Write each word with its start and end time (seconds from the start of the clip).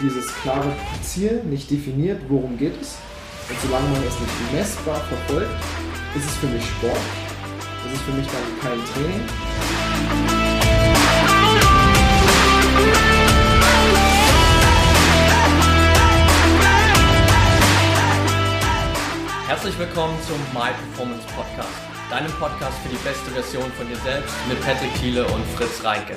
dieses 0.00 0.26
klare 0.42 0.72
Ziel 1.02 1.42
nicht 1.44 1.70
definiert, 1.70 2.20
worum 2.28 2.56
geht 2.58 2.80
es. 2.80 2.96
Und 3.48 3.60
solange 3.62 3.88
man 3.90 4.02
es 4.02 4.18
nicht 4.18 4.52
messbar 4.52 5.00
verfolgt, 5.00 5.50
ist 6.14 6.24
es 6.24 6.36
für 6.36 6.46
mich 6.46 6.64
Sport. 6.64 6.98
Das 7.84 7.92
ist 7.92 8.02
für 8.02 8.12
mich 8.12 8.26
dann 8.26 8.60
kein 8.60 8.84
Training. 8.92 9.22
Herzlich 19.46 19.78
willkommen 19.78 20.18
zum 20.26 20.38
My 20.52 20.70
Performance 20.72 21.26
Podcast, 21.34 21.68
deinem 22.10 22.32
Podcast 22.32 22.76
für 22.82 22.88
die 22.88 22.96
beste 22.96 23.30
Version 23.30 23.70
von 23.72 23.88
dir 23.88 23.96
selbst 23.96 24.34
mit 24.48 24.60
Patrick 24.60 24.92
Thiele 24.94 25.24
und 25.26 25.44
Fritz 25.56 25.84
Reinke. 25.84 26.16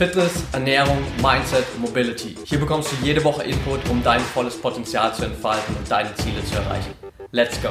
Fitness, 0.00 0.32
Ernährung, 0.52 0.96
Mindset, 1.20 1.66
Mobility. 1.78 2.34
Hier 2.46 2.58
bekommst 2.58 2.90
du 2.90 3.04
jede 3.04 3.22
Woche 3.22 3.42
Input, 3.42 3.86
um 3.90 4.02
dein 4.02 4.20
volles 4.20 4.56
Potenzial 4.56 5.12
zu 5.14 5.26
entfalten 5.26 5.76
und 5.76 5.90
deine 5.90 6.14
Ziele 6.14 6.42
zu 6.42 6.54
erreichen. 6.54 6.94
Let's 7.32 7.60
go! 7.60 7.68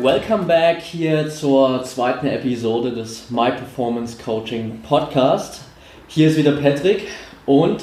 Welcome 0.00 0.44
back 0.44 0.80
hier 0.82 1.28
zur 1.28 1.82
zweiten 1.82 2.28
Episode 2.28 2.92
des 2.92 3.28
My 3.30 3.50
Performance 3.50 4.16
Coaching 4.24 4.80
Podcast. 4.82 5.62
Hier 6.06 6.28
ist 6.28 6.36
wieder 6.36 6.52
Patrick 6.52 7.08
und 7.46 7.82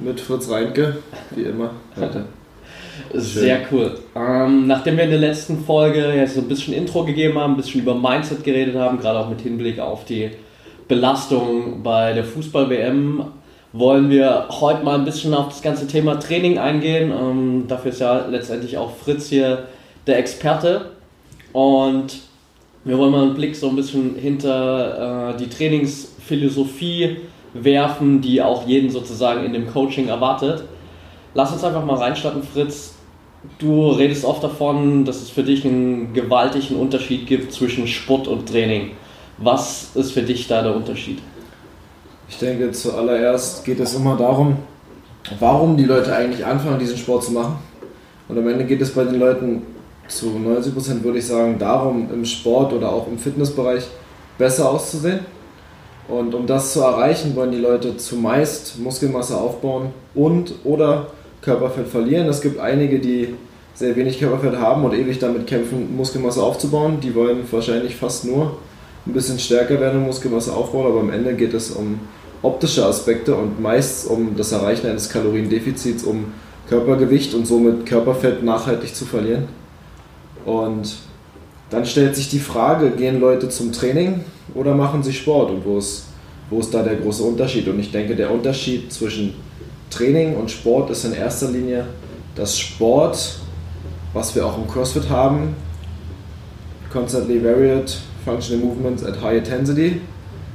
mit 0.00 0.20
Fritz 0.20 0.50
Reinke, 0.50 0.96
wie 1.30 1.44
immer. 1.44 1.70
Heute. 1.94 2.26
Sehr 3.14 3.60
cool. 3.70 3.98
Ähm, 4.16 4.66
nachdem 4.66 4.96
wir 4.96 5.04
in 5.04 5.10
der 5.10 5.18
letzten 5.18 5.64
Folge 5.64 6.16
ja 6.16 6.26
so 6.26 6.40
ein 6.40 6.48
bisschen 6.48 6.74
Intro 6.74 7.04
gegeben 7.04 7.38
haben, 7.38 7.54
ein 7.54 7.56
bisschen 7.56 7.80
über 7.82 7.94
Mindset 7.94 8.44
geredet 8.44 8.76
haben, 8.76 8.98
gerade 8.98 9.18
auch 9.18 9.28
mit 9.28 9.40
Hinblick 9.40 9.78
auf 9.78 10.04
die 10.04 10.30
Belastung 10.88 11.82
bei 11.82 12.12
der 12.12 12.24
Fußball-WM, 12.24 13.24
wollen 13.72 14.10
wir 14.10 14.46
heute 14.50 14.84
mal 14.84 14.96
ein 14.96 15.04
bisschen 15.04 15.34
auf 15.34 15.48
das 15.48 15.62
ganze 15.62 15.86
Thema 15.86 16.18
Training 16.18 16.58
eingehen. 16.58 17.10
Ähm, 17.10 17.64
dafür 17.66 17.90
ist 17.90 18.00
ja 18.00 18.26
letztendlich 18.26 18.78
auch 18.78 18.94
Fritz 18.96 19.28
hier 19.28 19.64
der 20.06 20.18
Experte. 20.18 20.92
Und 21.52 22.20
wir 22.84 22.98
wollen 22.98 23.12
mal 23.12 23.22
einen 23.22 23.34
Blick 23.34 23.56
so 23.56 23.68
ein 23.68 23.76
bisschen 23.76 24.14
hinter 24.16 25.34
äh, 25.34 25.36
die 25.38 25.48
Trainingsphilosophie 25.48 27.16
werfen, 27.54 28.20
die 28.20 28.42
auch 28.42 28.66
jeden 28.66 28.90
sozusagen 28.90 29.44
in 29.44 29.52
dem 29.52 29.66
Coaching 29.66 30.08
erwartet. 30.08 30.64
Lass 31.34 31.52
uns 31.52 31.64
einfach 31.64 31.84
mal 31.84 31.96
reinstarten, 31.96 32.42
Fritz. 32.42 32.93
Du 33.58 33.90
redest 33.90 34.24
oft 34.24 34.42
davon, 34.42 35.04
dass 35.04 35.22
es 35.22 35.30
für 35.30 35.42
dich 35.42 35.64
einen 35.64 36.12
gewaltigen 36.12 36.76
Unterschied 36.76 37.26
gibt 37.26 37.52
zwischen 37.52 37.86
Sport 37.86 38.26
und 38.26 38.48
Training. 38.48 38.92
Was 39.38 39.90
ist 39.94 40.12
für 40.12 40.22
dich 40.22 40.46
da 40.46 40.62
der 40.62 40.74
Unterschied? 40.74 41.18
Ich 42.28 42.38
denke, 42.38 42.72
zuallererst 42.72 43.64
geht 43.64 43.80
es 43.80 43.94
immer 43.94 44.16
darum, 44.16 44.56
warum 45.38 45.76
die 45.76 45.84
Leute 45.84 46.14
eigentlich 46.14 46.44
anfangen, 46.44 46.78
diesen 46.78 46.96
Sport 46.96 47.24
zu 47.24 47.32
machen. 47.32 47.56
Und 48.28 48.38
am 48.38 48.48
Ende 48.48 48.64
geht 48.64 48.80
es 48.80 48.92
bei 48.92 49.04
den 49.04 49.18
Leuten 49.18 49.62
zu 50.08 50.26
90% 50.26 51.02
würde 51.02 51.18
ich 51.18 51.26
sagen, 51.26 51.58
darum 51.58 52.08
im 52.12 52.24
Sport 52.24 52.72
oder 52.72 52.92
auch 52.92 53.06
im 53.08 53.18
Fitnessbereich 53.18 53.84
besser 54.38 54.70
auszusehen. 54.70 55.20
Und 56.08 56.34
um 56.34 56.46
das 56.46 56.72
zu 56.74 56.80
erreichen, 56.80 57.34
wollen 57.34 57.52
die 57.52 57.58
Leute 57.58 57.96
zumeist 57.96 58.78
Muskelmasse 58.78 59.38
aufbauen 59.38 59.92
und 60.14 60.54
oder 60.64 61.06
Körperfett 61.44 61.88
verlieren. 61.88 62.26
Es 62.28 62.40
gibt 62.40 62.58
einige, 62.58 62.98
die 62.98 63.34
sehr 63.74 63.94
wenig 63.96 64.18
Körperfett 64.18 64.56
haben 64.56 64.84
und 64.84 64.94
ewig 64.94 65.18
damit 65.18 65.46
kämpfen, 65.46 65.96
Muskelmasse 65.96 66.42
aufzubauen. 66.42 66.98
Die 67.02 67.14
wollen 67.14 67.40
wahrscheinlich 67.50 67.96
fast 67.96 68.24
nur 68.24 68.58
ein 69.06 69.12
bisschen 69.12 69.38
stärker 69.38 69.78
werden 69.80 70.00
und 70.00 70.06
Muskelmasse 70.06 70.54
aufbauen, 70.54 70.86
aber 70.86 71.00
am 71.00 71.10
Ende 71.10 71.34
geht 71.34 71.52
es 71.52 71.70
um 71.70 72.00
optische 72.42 72.86
Aspekte 72.86 73.34
und 73.34 73.60
meist 73.60 74.08
um 74.08 74.36
das 74.36 74.52
Erreichen 74.52 74.86
eines 74.86 75.08
Kaloriendefizits, 75.08 76.04
um 76.04 76.26
Körpergewicht 76.68 77.34
und 77.34 77.46
somit 77.46 77.86
Körperfett 77.86 78.42
nachhaltig 78.42 78.94
zu 78.94 79.04
verlieren. 79.04 79.48
Und 80.44 80.96
dann 81.70 81.84
stellt 81.84 82.14
sich 82.16 82.28
die 82.28 82.38
Frage, 82.38 82.90
gehen 82.90 83.20
Leute 83.20 83.48
zum 83.48 83.72
Training 83.72 84.24
oder 84.54 84.74
machen 84.74 85.02
sie 85.02 85.12
Sport 85.12 85.50
und 85.50 85.64
wo 85.64 85.78
ist, 85.78 86.04
wo 86.50 86.60
ist 86.60 86.72
da 86.72 86.82
der 86.82 86.96
große 86.96 87.22
Unterschied? 87.22 87.66
Und 87.68 87.80
ich 87.80 87.90
denke, 87.90 88.14
der 88.14 88.30
Unterschied 88.30 88.92
zwischen 88.92 89.34
Training 89.94 90.36
und 90.36 90.50
Sport 90.50 90.90
ist 90.90 91.04
in 91.04 91.12
erster 91.12 91.50
Linie, 91.50 91.86
dass 92.34 92.58
Sport, 92.58 93.38
was 94.12 94.34
wir 94.34 94.44
auch 94.44 94.58
im 94.58 94.66
CrossFit 94.66 95.08
haben, 95.08 95.54
constantly 96.92 97.42
varied 97.42 97.96
functional 98.24 98.64
movements 98.64 99.04
at 99.04 99.20
high 99.22 99.38
intensity, 99.38 100.00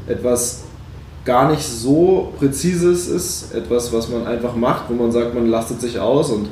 etwas 0.08 0.64
gar 1.24 1.50
nicht 1.52 1.64
so 1.64 2.34
präzises 2.38 3.08
ist, 3.08 3.54
etwas, 3.54 3.94
was 3.94 4.10
man 4.10 4.28
einfach 4.28 4.56
macht, 4.56 4.90
wo 4.90 4.94
man 4.94 5.12
sagt, 5.12 5.34
man 5.36 5.48
lastet 5.48 5.80
sich 5.80 6.00
aus 6.00 6.32
und 6.32 6.50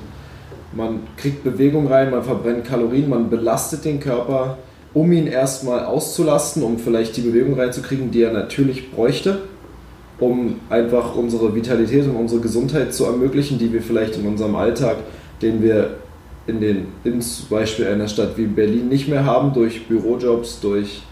man 0.74 1.00
kriegt 1.18 1.44
Bewegung 1.44 1.88
rein, 1.88 2.12
man 2.12 2.24
verbrennt 2.24 2.66
Kalorien, 2.66 3.10
man 3.10 3.30
belastet 3.30 3.84
den 3.84 4.00
Körper, 4.00 4.58
um 4.94 5.12
ihn 5.12 5.28
erstmal 5.28 5.86
auszulasten, 5.86 6.64
um 6.64 6.78
vielleicht 6.78 7.18
die 7.18 7.22
Bewegung 7.22 7.60
reinzukriegen, 7.60 8.12
die 8.12 8.22
er 8.22 8.32
natürlich 8.32 8.92
bräuchte 8.92 9.40
um 10.20 10.60
einfach 10.70 11.16
unsere 11.16 11.54
Vitalität 11.54 12.06
und 12.06 12.16
unsere 12.16 12.42
Gesundheit 12.42 12.94
zu 12.94 13.06
ermöglichen, 13.06 13.60
die 13.60 13.72
wir 13.72 13.82
vielleicht 13.82 14.18
in 14.18 14.26
unserem 14.26 14.56
Alltag, 14.56 14.98
den 15.42 15.62
wir 15.62 15.98
in 16.48 16.60
den, 16.60 16.88
in 17.04 17.22
zum 17.22 17.50
Beispiel 17.50 17.88
einer 17.88 18.08
Stadt 18.08 18.38
wie 18.38 18.46
Berlin 18.46 18.88
nicht 18.88 19.08
mehr 19.08 19.26
haben, 19.26 19.54
durch 19.54 19.88
Bürojobs, 19.88 20.60
durch 20.62 21.04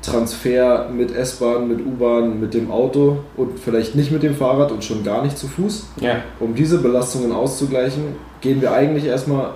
Transfer 0.00 0.88
mit 0.88 1.14
S-Bahn, 1.14 1.68
mit 1.68 1.84
U-Bahn, 1.84 2.40
mit 2.40 2.54
dem 2.54 2.70
Auto 2.70 3.18
und 3.36 3.58
vielleicht 3.58 3.96
nicht 3.96 4.12
mit 4.12 4.22
dem 4.22 4.34
Fahrrad 4.34 4.70
und 4.70 4.84
schon 4.84 5.02
gar 5.02 5.24
nicht 5.24 5.36
zu 5.36 5.48
Fuß. 5.48 5.88
Ja. 6.00 6.22
Um 6.38 6.54
diese 6.54 6.78
Belastungen 6.78 7.32
auszugleichen, 7.32 8.02
gehen 8.40 8.62
wir 8.62 8.72
eigentlich 8.72 9.04
erstmal 9.04 9.54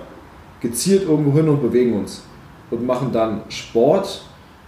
gezielt 0.59 1.03
irgendwo 1.03 1.31
hin 1.31 1.47
und 1.47 1.61
bewegen 1.61 1.93
uns 1.93 2.23
und 2.69 2.85
machen 2.85 3.11
dann 3.13 3.41
Sport, 3.47 4.25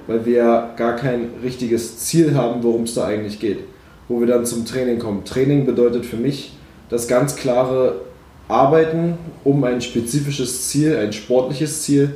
weil 0.07 0.25
wir 0.25 0.69
gar 0.77 0.95
kein 0.95 1.31
richtiges 1.43 1.97
Ziel 1.99 2.35
haben, 2.35 2.63
worum 2.63 2.83
es 2.83 2.93
da 2.93 3.05
eigentlich 3.05 3.39
geht 3.39 3.59
wo 4.07 4.19
wir 4.19 4.27
dann 4.27 4.45
zum 4.45 4.65
Training 4.65 4.99
kommen. 4.99 5.23
Training 5.25 5.65
bedeutet 5.65 6.05
für 6.05 6.17
mich 6.17 6.53
das 6.89 7.07
ganz 7.07 7.35
klare 7.35 8.01
Arbeiten, 8.47 9.17
um 9.43 9.63
ein 9.63 9.81
spezifisches 9.81 10.67
Ziel, 10.69 10.97
ein 10.97 11.13
sportliches 11.13 11.81
Ziel 11.83 12.15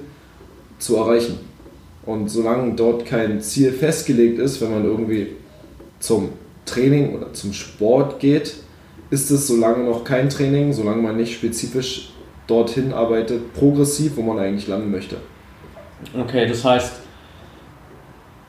zu 0.77 0.97
erreichen. 0.97 1.39
Und 2.05 2.29
solange 2.29 2.73
dort 2.75 3.05
kein 3.05 3.41
Ziel 3.41 3.71
festgelegt 3.71 4.39
ist, 4.39 4.61
wenn 4.61 4.71
man 4.71 4.85
irgendwie 4.85 5.27
zum 5.99 6.29
Training 6.65 7.15
oder 7.15 7.33
zum 7.33 7.53
Sport 7.53 8.19
geht, 8.19 8.55
ist 9.09 9.31
es 9.31 9.47
solange 9.47 9.83
noch 9.83 10.03
kein 10.03 10.29
Training, 10.29 10.71
solange 10.71 11.01
man 11.01 11.17
nicht 11.17 11.33
spezifisch 11.33 12.11
dorthin 12.47 12.93
arbeitet, 12.93 13.53
progressiv, 13.53 14.13
wo 14.15 14.21
man 14.21 14.39
eigentlich 14.39 14.67
landen 14.67 14.91
möchte. 14.91 15.17
Okay, 16.17 16.47
das 16.47 16.63
heißt, 16.63 16.93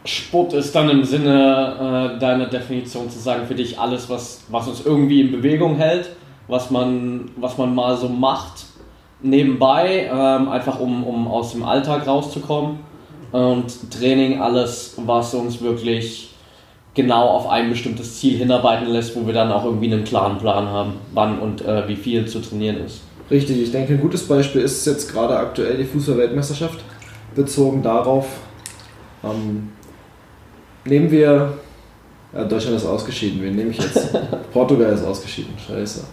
Sport 0.05 0.55
ist 0.55 0.75
dann 0.75 0.89
im 0.89 1.05
Sinne 1.05 2.15
äh, 2.17 2.19
deiner 2.19 2.47
Definition 2.47 3.11
zu 3.11 3.19
sagen, 3.19 3.47
für 3.47 3.55
dich 3.55 3.79
alles, 3.79 4.09
was, 4.09 4.45
was 4.49 4.67
uns 4.67 4.85
irgendwie 4.85 5.21
in 5.21 5.31
Bewegung 5.31 5.77
hält, 5.77 6.11
was 6.49 6.71
man, 6.71 7.31
was 7.37 7.59
man 7.59 7.75
mal 7.75 7.97
so 7.97 8.09
macht, 8.09 8.65
nebenbei, 9.23 10.11
ähm, 10.11 10.49
einfach 10.49 10.81
um, 10.81 11.05
um 11.05 11.29
aus 11.29 11.53
dem 11.53 11.65
Alltag 11.65 12.07
rauszukommen. 12.07 12.81
Und 13.33 13.91
Training, 13.93 14.41
alles, 14.41 14.95
was 15.05 15.35
uns 15.35 15.61
wirklich 15.61 16.31
genau 16.95 17.29
auf 17.29 17.49
ein 17.49 17.71
bestimmtes 17.71 18.19
Ziel 18.19 18.39
hinarbeiten 18.39 18.89
lässt, 18.89 19.15
wo 19.15 19.27
wir 19.27 19.35
dann 19.35 19.53
auch 19.53 19.65
irgendwie 19.65 19.93
einen 19.93 20.05
klaren 20.05 20.39
Plan 20.39 20.67
haben, 20.67 20.95
wann 21.13 21.39
und 21.39 21.63
äh, 21.63 21.87
wie 21.87 21.97
viel 21.97 22.27
zu 22.27 22.41
trainieren 22.41 22.85
ist. 22.85 23.03
Richtig, 23.31 23.63
ich 23.63 23.71
denke, 23.71 23.93
ein 23.93 24.01
gutes 24.01 24.27
Beispiel 24.27 24.63
ist 24.63 24.85
jetzt 24.87 25.13
gerade 25.13 25.37
aktuell 25.37 25.77
die 25.77 25.85
Fußball-Weltmeisterschaft, 25.85 26.81
bezogen 27.37 27.83
darauf, 27.83 28.27
ähm, 29.23 29.69
Nehmen 30.85 31.11
wir. 31.11 31.55
Ja, 32.33 32.45
Deutschland 32.45 32.77
ist 32.77 32.87
ausgeschieden. 32.87 33.43
Wen 33.43 33.57
nehme 33.57 33.71
ich 33.71 33.79
jetzt? 33.79 34.17
Portugal 34.53 34.93
ist 34.93 35.05
ausgeschieden. 35.05 35.53
Scheiße. 35.59 36.05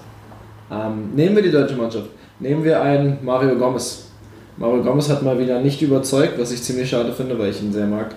Ähm, 0.72 1.12
nehmen 1.16 1.36
wir 1.36 1.44
die 1.44 1.52
deutsche 1.52 1.76
Mannschaft. 1.76 2.08
Nehmen 2.40 2.64
wir 2.64 2.82
einen 2.82 3.20
Mario 3.24 3.56
Gomez. 3.56 4.08
Mario 4.58 4.82
Gomez 4.82 5.10
hat 5.10 5.22
mal 5.22 5.40
wieder 5.40 5.60
nicht 5.62 5.82
überzeugt, 5.82 6.40
was 6.40 6.52
ich 6.52 6.64
ziemlich 6.64 6.90
schade 6.90 7.14
finde, 7.14 7.38
weil 7.38 7.52
ich 7.52 7.62
ihn 7.62 7.72
sehr 7.72 7.86
mag. 7.86 8.16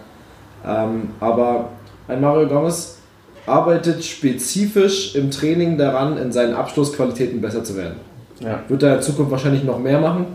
Ähm, 0.67 1.11
aber 1.21 1.71
ein 2.09 2.21
Mario 2.21 2.49
Gomez 2.49 2.99
arbeitet 3.47 4.05
spezifisch 4.05 5.15
im 5.15 5.31
Training 5.31 5.77
daran, 5.77 6.17
in 6.17 6.33
seinen 6.33 6.55
Abschlussqualitäten 6.55 7.41
besser 7.41 7.63
zu 7.65 7.77
werden. 7.77 7.97
Ja. 8.41 8.61
Wird 8.69 8.83
er 8.83 8.97
in 8.97 9.03
Zukunft 9.03 9.31
wahrscheinlich 9.31 9.65
noch 9.65 9.79
mehr 9.79 10.01
machen 10.01 10.27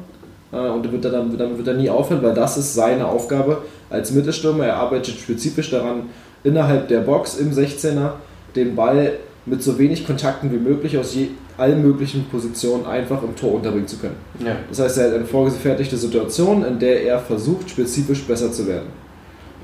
und 0.55 0.91
wird 0.91 1.05
er 1.05 1.11
dann, 1.11 1.37
dann 1.37 1.57
wird 1.57 1.67
er 1.67 1.73
nie 1.73 1.89
aufhören, 1.89 2.23
weil 2.23 2.33
das 2.33 2.57
ist 2.57 2.73
seine 2.73 3.07
Aufgabe 3.07 3.61
als 3.89 4.11
Mittelstürmer. 4.11 4.65
Er 4.65 4.77
arbeitet 4.77 5.15
spezifisch 5.15 5.71
daran, 5.71 6.03
innerhalb 6.43 6.87
der 6.87 7.01
Box 7.01 7.37
im 7.37 7.51
16er 7.51 8.11
den 8.55 8.75
Ball 8.75 9.13
mit 9.45 9.61
so 9.61 9.77
wenig 9.77 10.05
Kontakten 10.05 10.51
wie 10.51 10.57
möglich 10.57 10.97
aus 10.97 11.13
je, 11.13 11.27
allen 11.57 11.81
möglichen 11.81 12.25
Positionen 12.25 12.85
einfach 12.85 13.21
im 13.23 13.35
Tor 13.35 13.53
unterbringen 13.53 13.87
zu 13.87 13.97
können. 13.97 14.15
Ja. 14.39 14.55
Das 14.69 14.79
heißt, 14.79 14.97
er 14.97 15.07
hat 15.07 15.13
eine 15.15 15.25
vorgefertigte 15.25 15.97
Situation, 15.97 16.65
in 16.65 16.79
der 16.79 17.03
er 17.03 17.19
versucht, 17.19 17.69
spezifisch 17.69 18.23
besser 18.23 18.51
zu 18.51 18.67
werden. 18.67 18.87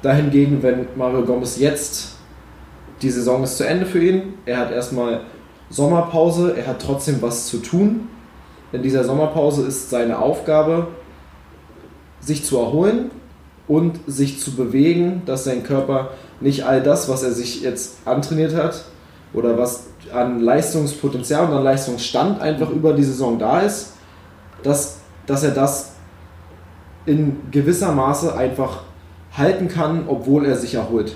Dahingegen, 0.01 0.63
wenn 0.63 0.87
Mario 0.95 1.23
Gomez 1.23 1.59
jetzt, 1.59 2.15
die 3.01 3.09
Saison 3.09 3.43
ist 3.43 3.57
zu 3.57 3.67
Ende 3.67 3.85
für 3.85 3.99
ihn, 3.99 4.33
er 4.45 4.57
hat 4.57 4.71
erstmal 4.71 5.21
Sommerpause, 5.69 6.55
er 6.57 6.67
hat 6.67 6.81
trotzdem 6.81 7.17
was 7.21 7.47
zu 7.47 7.57
tun. 7.57 8.07
In 8.71 8.81
dieser 8.81 9.03
Sommerpause 9.03 9.65
ist 9.65 9.89
seine 9.89 10.19
Aufgabe, 10.19 10.87
sich 12.19 12.45
zu 12.45 12.57
erholen 12.57 13.11
und 13.67 13.99
sich 14.07 14.39
zu 14.39 14.55
bewegen, 14.55 15.23
dass 15.25 15.43
sein 15.43 15.63
Körper 15.63 16.11
nicht 16.39 16.65
all 16.65 16.81
das, 16.81 17.09
was 17.09 17.23
er 17.23 17.31
sich 17.31 17.61
jetzt 17.61 17.97
antrainiert 18.05 18.55
hat 18.55 18.83
oder 19.33 19.57
was 19.57 19.87
an 20.13 20.39
Leistungspotenzial 20.39 21.47
und 21.47 21.53
an 21.53 21.63
Leistungsstand 21.63 22.41
einfach 22.41 22.69
über 22.69 22.93
die 22.93 23.03
Saison 23.03 23.39
da 23.39 23.61
ist, 23.61 23.93
dass, 24.63 24.97
dass 25.25 25.43
er 25.43 25.51
das 25.51 25.93
in 27.05 27.37
gewisser 27.51 27.91
Maße 27.91 28.35
einfach 28.35 28.83
halten 29.35 29.67
kann, 29.67 30.03
obwohl 30.07 30.45
er 30.45 30.55
sich 30.55 30.75
erholt. 30.75 31.15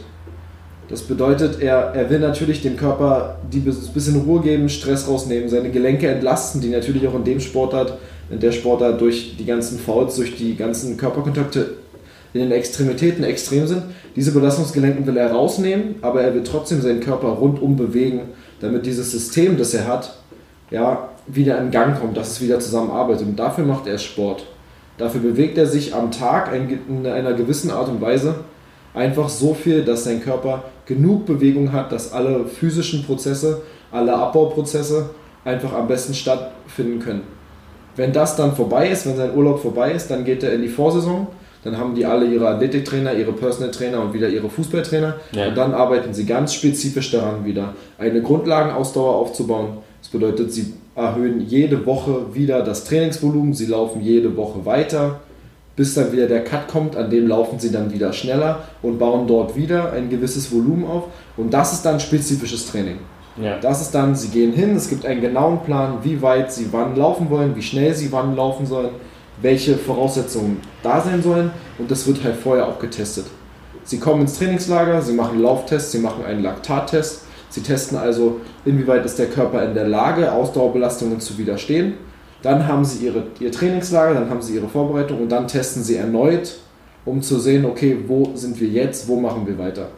Das 0.87 1.01
bedeutet, 1.01 1.61
er, 1.61 1.93
er 1.95 2.09
will 2.09 2.19
natürlich 2.19 2.61
dem 2.61 2.77
Körper 2.77 3.37
die 3.51 3.59
bisschen 3.59 4.21
Ruhe 4.21 4.41
geben, 4.41 4.69
Stress 4.69 5.07
rausnehmen, 5.07 5.49
seine 5.49 5.71
Gelenke 5.71 6.07
entlasten, 6.07 6.61
die 6.61 6.69
natürlich 6.69 7.07
auch 7.07 7.15
in 7.15 7.23
dem 7.23 7.39
Sportart, 7.39 7.97
in 8.29 8.39
der 8.39 8.51
Sportart 8.51 9.01
durch 9.01 9.35
die 9.37 9.45
ganzen 9.45 9.79
Fouls, 9.79 10.15
durch 10.15 10.35
die 10.35 10.55
ganzen 10.55 10.97
Körperkontakte 10.97 11.75
in 12.33 12.41
den 12.41 12.51
Extremitäten 12.51 13.23
extrem 13.23 13.65
sind. 13.65 13.81
Diese 14.15 14.31
Belastungsgelenken 14.31 15.07
will 15.07 15.17
er 15.17 15.31
rausnehmen, 15.31 15.95
aber 16.01 16.21
er 16.21 16.35
will 16.35 16.43
trotzdem 16.43 16.81
seinen 16.81 16.99
Körper 16.99 17.29
rundum 17.29 17.75
bewegen, 17.75 18.21
damit 18.59 18.85
dieses 18.85 19.11
System, 19.11 19.57
das 19.57 19.73
er 19.73 19.87
hat, 19.87 20.17
ja, 20.69 21.09
wieder 21.27 21.59
in 21.59 21.71
Gang 21.71 21.99
kommt, 21.99 22.15
dass 22.15 22.31
es 22.31 22.41
wieder 22.41 22.59
zusammenarbeitet. 22.59 23.25
Und 23.25 23.37
dafür 23.37 23.65
macht 23.65 23.87
er 23.87 23.97
Sport. 23.97 24.45
Dafür 24.97 25.21
bewegt 25.21 25.57
er 25.57 25.65
sich 25.65 25.95
am 25.95 26.11
Tag 26.11 26.53
in 26.53 27.07
einer 27.07 27.33
gewissen 27.33 27.71
Art 27.71 27.89
und 27.89 28.01
Weise 28.01 28.35
einfach 28.93 29.29
so 29.29 29.53
viel, 29.53 29.83
dass 29.83 30.03
sein 30.03 30.21
Körper 30.21 30.63
genug 30.85 31.25
Bewegung 31.25 31.71
hat, 31.71 31.91
dass 31.91 32.13
alle 32.13 32.45
physischen 32.45 33.03
Prozesse, 33.03 33.61
alle 33.91 34.13
Abbauprozesse 34.13 35.09
einfach 35.43 35.73
am 35.73 35.87
besten 35.87 36.13
stattfinden 36.13 36.99
können. 36.99 37.21
Wenn 37.95 38.11
das 38.11 38.35
dann 38.35 38.55
vorbei 38.55 38.89
ist, 38.89 39.05
wenn 39.05 39.15
sein 39.15 39.35
Urlaub 39.35 39.61
vorbei 39.61 39.91
ist, 39.91 40.09
dann 40.11 40.25
geht 40.25 40.43
er 40.43 40.53
in 40.53 40.61
die 40.61 40.67
Vorsaison 40.67 41.27
dann 41.65 41.79
haben 41.79 41.95
die 41.95 42.05
alle 42.05 42.27
ihre 42.27 42.47
Athletiktrainer, 42.47 43.15
ihre 43.15 43.33
Personal 43.33 43.71
Trainer 43.71 43.99
und 43.99 44.13
wieder 44.13 44.29
ihre 44.29 44.49
Fußballtrainer. 44.49 45.15
Ja. 45.31 45.47
Und 45.47 45.57
dann 45.57 45.73
arbeiten 45.73 46.13
sie 46.13 46.25
ganz 46.25 46.53
spezifisch 46.53 47.09
daran, 47.09 47.43
wieder 47.43 47.73
eine 47.97 48.21
Grundlagenausdauer 48.21 49.15
aufzubauen. 49.15 49.77
Das 49.99 50.11
bedeutet, 50.11 50.53
sie 50.53 50.75
erhöhen 50.95 51.41
jede 51.41 51.83
Woche 51.87 52.35
wieder 52.35 52.61
das 52.61 52.83
Trainingsvolumen, 52.83 53.55
sie 53.55 53.65
laufen 53.65 54.01
jede 54.01 54.37
Woche 54.37 54.63
weiter, 54.63 55.21
bis 55.75 55.93
dann 55.93 56.11
wieder 56.11 56.27
der 56.27 56.43
Cut 56.43 56.67
kommt, 56.67 56.95
an 56.95 57.09
dem 57.09 57.27
laufen 57.27 57.59
sie 57.59 57.71
dann 57.71 57.91
wieder 57.91 58.13
schneller 58.13 58.63
und 58.81 58.97
bauen 58.97 59.27
dort 59.27 59.55
wieder 59.55 59.91
ein 59.91 60.09
gewisses 60.09 60.51
Volumen 60.51 60.85
auf. 60.85 61.05
Und 61.37 61.53
das 61.53 61.73
ist 61.73 61.85
dann 61.85 61.99
spezifisches 61.99 62.67
Training. 62.67 62.99
Ja. 63.41 63.59
Das 63.59 63.81
ist 63.81 63.91
dann, 63.91 64.15
sie 64.15 64.29
gehen 64.29 64.53
hin, 64.53 64.75
es 64.75 64.89
gibt 64.89 65.05
einen 65.05 65.19
genauen 65.19 65.61
Plan, 65.63 65.97
wie 66.03 66.21
weit 66.21 66.53
sie 66.53 66.67
wann 66.71 66.95
laufen 66.95 67.29
wollen, 67.29 67.55
wie 67.55 67.61
schnell 67.61 67.93
sie 67.93 68.11
wann 68.11 68.35
laufen 68.35 68.65
sollen 68.65 68.91
welche 69.41 69.75
Voraussetzungen 69.77 70.59
da 70.83 71.01
sein 71.01 71.21
sollen 71.21 71.51
und 71.77 71.91
das 71.91 72.07
wird 72.07 72.23
halt 72.23 72.35
vorher 72.35 72.67
auch 72.67 72.79
getestet. 72.79 73.25
Sie 73.83 73.99
kommen 73.99 74.21
ins 74.21 74.37
Trainingslager, 74.37 75.01
sie 75.01 75.13
machen 75.13 75.41
Lauftests, 75.41 75.91
sie 75.91 75.99
machen 75.99 76.25
einen 76.25 76.41
Laktattest, 76.41 77.25
sie 77.49 77.61
testen 77.61 77.97
also, 77.97 78.41
inwieweit 78.63 79.05
ist 79.05 79.19
der 79.19 79.27
Körper 79.27 79.63
in 79.63 79.75
der 79.75 79.87
Lage, 79.87 80.31
Ausdauerbelastungen 80.31 81.19
zu 81.19 81.37
widerstehen. 81.37 81.93
Dann 82.45 82.67
haben 82.67 82.85
sie 82.85 83.05
ihre, 83.05 83.23
ihr 83.39 83.51
Trainingslager, 83.51 84.13
dann 84.13 84.29
haben 84.29 84.41
sie 84.41 84.55
ihre 84.55 84.67
Vorbereitung 84.67 85.21
und 85.21 85.29
dann 85.29 85.47
testen 85.47 85.83
sie 85.83 85.95
erneut, 85.95 86.57
um 87.03 87.21
zu 87.21 87.39
sehen, 87.39 87.65
okay, 87.65 87.97
wo 88.07 88.31
sind 88.35 88.59
wir 88.59 88.67
jetzt, 88.67 89.07
wo 89.07 89.19
machen 89.19 89.47
wir 89.47 89.57
weiter. 89.57 89.89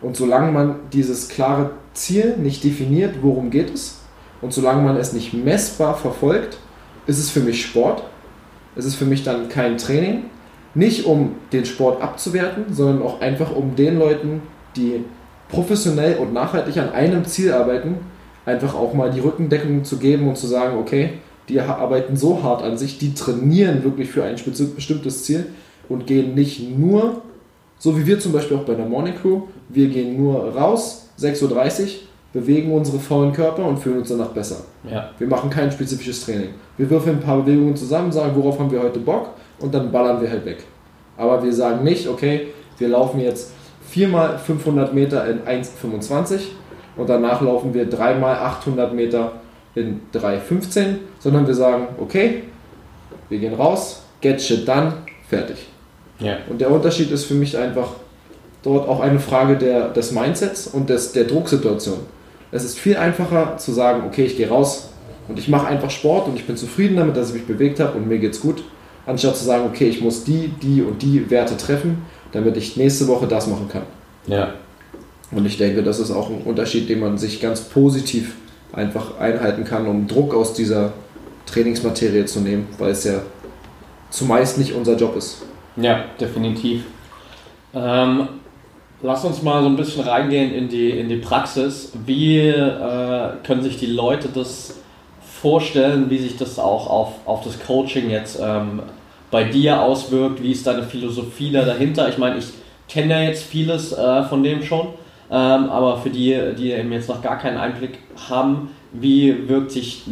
Und 0.00 0.16
solange 0.16 0.50
man 0.50 0.76
dieses 0.92 1.28
klare 1.28 1.72
Ziel 1.92 2.36
nicht 2.38 2.64
definiert, 2.64 3.16
worum 3.22 3.50
geht 3.50 3.72
es, 3.72 4.00
und 4.40 4.52
solange 4.52 4.82
man 4.82 4.96
es 4.96 5.12
nicht 5.12 5.32
messbar 5.32 5.96
verfolgt, 5.96 6.58
ist 7.06 7.18
es 7.18 7.30
für 7.30 7.40
mich 7.40 7.62
Sport 7.62 8.02
es 8.76 8.84
ist 8.84 8.96
für 8.96 9.04
mich 9.04 9.22
dann 9.22 9.48
kein 9.48 9.78
Training. 9.78 10.24
Nicht 10.74 11.06
um 11.06 11.36
den 11.52 11.64
Sport 11.64 12.02
abzuwerten, 12.02 12.64
sondern 12.72 13.02
auch 13.02 13.20
einfach 13.20 13.54
um 13.54 13.76
den 13.76 13.98
Leuten, 13.98 14.42
die 14.76 15.04
professionell 15.48 16.16
und 16.16 16.32
nachhaltig 16.32 16.78
an 16.78 16.92
einem 16.92 17.24
Ziel 17.24 17.52
arbeiten, 17.52 17.98
einfach 18.44 18.74
auch 18.74 18.92
mal 18.92 19.10
die 19.10 19.20
Rückendeckung 19.20 19.84
zu 19.84 19.98
geben 19.98 20.28
und 20.28 20.36
zu 20.36 20.48
sagen, 20.48 20.76
okay, 20.76 21.10
die 21.48 21.60
arbeiten 21.60 22.16
so 22.16 22.42
hart 22.42 22.62
an 22.62 22.78
sich, 22.78 22.98
die 22.98 23.14
trainieren 23.14 23.84
wirklich 23.84 24.10
für 24.10 24.24
ein 24.24 24.36
bestimmtes 24.76 25.24
Ziel 25.24 25.46
und 25.88 26.06
gehen 26.06 26.34
nicht 26.34 26.76
nur, 26.78 27.22
so 27.78 27.98
wie 27.98 28.06
wir 28.06 28.18
zum 28.18 28.32
Beispiel 28.32 28.56
auch 28.56 28.64
bei 28.64 28.74
der 28.74 28.86
Morning 28.86 29.14
Crew, 29.14 29.42
wir 29.68 29.88
gehen 29.88 30.22
nur 30.22 30.54
raus, 30.54 31.08
6.30 31.18 31.42
Uhr, 31.82 31.88
bewegen 32.32 32.72
unsere 32.72 32.98
faulen 32.98 33.32
Körper 33.32 33.64
und 33.64 33.78
fühlen 33.78 33.98
uns 33.98 34.08
danach 34.08 34.30
besser. 34.30 34.56
Ja. 34.90 35.10
Wir 35.18 35.28
machen 35.28 35.50
kein 35.50 35.70
spezifisches 35.70 36.24
Training. 36.24 36.50
Wir 36.76 36.90
würfeln 36.90 37.16
ein 37.16 37.22
paar 37.22 37.40
Bewegungen 37.42 37.76
zusammen, 37.76 38.10
sagen, 38.10 38.32
worauf 38.34 38.58
haben 38.58 38.70
wir 38.70 38.82
heute 38.82 38.98
Bock 38.98 39.30
und 39.60 39.72
dann 39.72 39.92
ballern 39.92 40.20
wir 40.20 40.30
halt 40.30 40.44
weg. 40.44 40.64
Aber 41.16 41.42
wir 41.44 41.52
sagen 41.52 41.84
nicht, 41.84 42.08
okay, 42.08 42.48
wir 42.78 42.88
laufen 42.88 43.20
jetzt 43.20 43.52
viermal 43.88 44.38
500 44.38 44.92
Meter 44.92 45.28
in 45.28 45.40
1,25 45.42 46.40
und 46.96 47.08
danach 47.08 47.40
laufen 47.40 47.72
wir 47.72 47.88
dreimal 47.88 48.34
800 48.34 48.92
Meter 48.92 49.32
in 49.74 50.00
3,15, 50.14 50.96
sondern 51.18 51.46
wir 51.46 51.54
sagen, 51.54 51.88
okay, 51.98 52.44
wir 53.28 53.38
gehen 53.38 53.54
raus, 53.54 54.02
get 54.20 54.40
shit 54.40 54.66
done, 54.66 54.92
fertig. 55.28 55.56
Ja. 56.18 56.36
Und 56.48 56.60
der 56.60 56.70
Unterschied 56.70 57.10
ist 57.10 57.24
für 57.24 57.34
mich 57.34 57.56
einfach 57.58 57.88
dort 58.62 58.88
auch 58.88 59.00
eine 59.00 59.18
Frage 59.18 59.56
der, 59.56 59.88
des 59.88 60.12
Mindsets 60.12 60.66
und 60.66 60.88
des, 60.88 61.12
der 61.12 61.24
Drucksituation. 61.24 61.98
Es 62.50 62.64
ist 62.64 62.78
viel 62.78 62.96
einfacher 62.96 63.58
zu 63.58 63.72
sagen, 63.72 64.04
okay, 64.06 64.24
ich 64.24 64.36
gehe 64.36 64.48
raus 64.48 64.90
und 65.28 65.38
ich 65.38 65.48
mache 65.48 65.66
einfach 65.66 65.90
Sport 65.90 66.28
und 66.28 66.36
ich 66.36 66.46
bin 66.46 66.56
zufrieden 66.56 66.96
damit, 66.96 67.16
dass 67.16 67.28
ich 67.28 67.34
mich 67.34 67.46
bewegt 67.46 67.80
habe 67.80 67.98
und 67.98 68.08
mir 68.08 68.18
geht's 68.18 68.40
gut, 68.40 68.62
anstatt 69.06 69.36
zu 69.36 69.44
sagen, 69.44 69.64
okay, 69.66 69.88
ich 69.88 70.00
muss 70.00 70.24
die, 70.24 70.48
die 70.62 70.82
und 70.82 71.02
die 71.02 71.30
Werte 71.30 71.56
treffen, 71.56 72.04
damit 72.32 72.56
ich 72.56 72.76
nächste 72.76 73.08
Woche 73.08 73.26
das 73.26 73.46
machen 73.46 73.68
kann. 73.68 73.82
Ja. 74.26 74.54
Und 75.30 75.44
ich 75.46 75.58
denke, 75.58 75.82
das 75.82 75.98
ist 75.98 76.10
auch 76.10 76.30
ein 76.30 76.42
Unterschied, 76.44 76.88
den 76.88 77.00
man 77.00 77.18
sich 77.18 77.40
ganz 77.40 77.60
positiv 77.62 78.36
einfach 78.74 79.18
einhalten 79.18 79.64
kann, 79.64 79.86
um 79.86 80.06
Druck 80.06 80.34
aus 80.34 80.54
dieser 80.54 80.92
Trainingsmaterie 81.46 82.24
zu 82.24 82.40
nehmen, 82.40 82.68
weil 82.78 82.90
es 82.90 83.04
ja 83.04 83.22
zumeist 84.10 84.58
nicht 84.58 84.72
unser 84.72 84.96
Job 84.96 85.16
ist. 85.16 85.42
Ja, 85.76 86.04
definitiv. 86.20 86.84
Ähm, 87.74 88.28
Lass 89.06 89.22
uns 89.22 89.42
mal 89.42 89.62
so 89.62 89.68
ein 89.68 89.76
bisschen 89.76 90.02
reingehen 90.02 90.50
in 90.54 90.70
die, 90.70 90.88
in 90.88 91.10
die 91.10 91.18
Praxis. 91.18 91.92
Wie 92.06 92.38
äh, 92.38 93.32
können 93.46 93.62
sich 93.62 93.76
die 93.76 93.84
Leute 93.84 94.30
das 94.32 94.78
vorstellen, 95.20 96.08
wie 96.08 96.16
sich 96.16 96.38
das 96.38 96.58
auch 96.58 96.88
auf, 96.88 97.08
auf 97.26 97.44
das 97.44 97.62
Coaching 97.66 98.08
jetzt 98.08 98.40
ähm, 98.42 98.80
bei 99.30 99.44
dir 99.44 99.82
auswirkt? 99.82 100.42
Wie 100.42 100.52
ist 100.52 100.66
deine 100.66 100.84
Philosophie 100.84 101.52
da 101.52 101.66
dahinter? 101.66 102.08
Ich 102.08 102.16
meine, 102.16 102.38
ich 102.38 102.46
kenne 102.88 103.12
ja 103.12 103.28
jetzt 103.28 103.42
vieles 103.42 103.92
äh, 103.92 104.22
von 104.24 104.42
dem 104.42 104.62
schon, 104.62 104.88
ähm, 105.34 105.68
aber 105.68 105.98
für 105.98 106.10
die, 106.10 106.54
die 106.56 106.70
eben 106.70 106.92
jetzt 106.92 107.08
noch 107.08 107.20
gar 107.20 107.36
keinen 107.38 107.56
Einblick 107.56 107.98
haben, 108.30 108.70
wie 108.92 109.48
wirkt 109.48 109.72
sich 109.72 110.04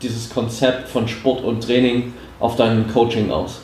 dieses 0.00 0.30
Konzept 0.30 0.88
von 0.88 1.08
Sport 1.08 1.42
und 1.42 1.64
Training 1.64 2.12
auf 2.38 2.54
dein 2.54 2.86
Coaching 2.86 3.32
aus? 3.32 3.62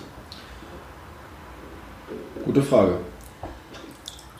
Gute 2.44 2.60
Frage. 2.60 2.94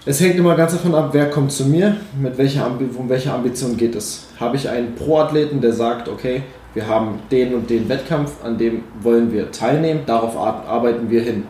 Es 0.05 0.21
hängt 0.21 0.35
immer 0.35 0.57
ganz 0.57 0.73
davon 0.73 0.97
ab, 0.97 1.11
wer 1.13 1.31
kommt 1.31 1.53
zu 1.53 1.67
mir, 1.67 1.99
mit 2.21 2.37
welcher 2.37 2.67
um 2.67 3.09
welche 3.09 3.33
Ambition 3.33 3.77
geht 3.77 3.95
es. 3.95 4.27
Habe 4.41 4.57
ich 4.57 4.69
einen 4.69 4.97
Pro-Athleten, 4.97 5.61
der 5.61 5.73
sagt, 5.73 6.09
okay, 6.09 6.43
wir 6.75 6.89
haben 6.89 7.21
den 7.31 7.55
und 7.55 7.71
den 7.71 7.89
Wettkampf, 7.89 8.45
an 8.45 8.59
dem 8.59 8.83
wollen 9.01 9.33
wir 9.33 9.53
teilnehmen, 9.53 10.01
darauf 10.05 10.37
arbeiten 10.37 11.11
wir 11.11 11.23
hin. 11.23 11.45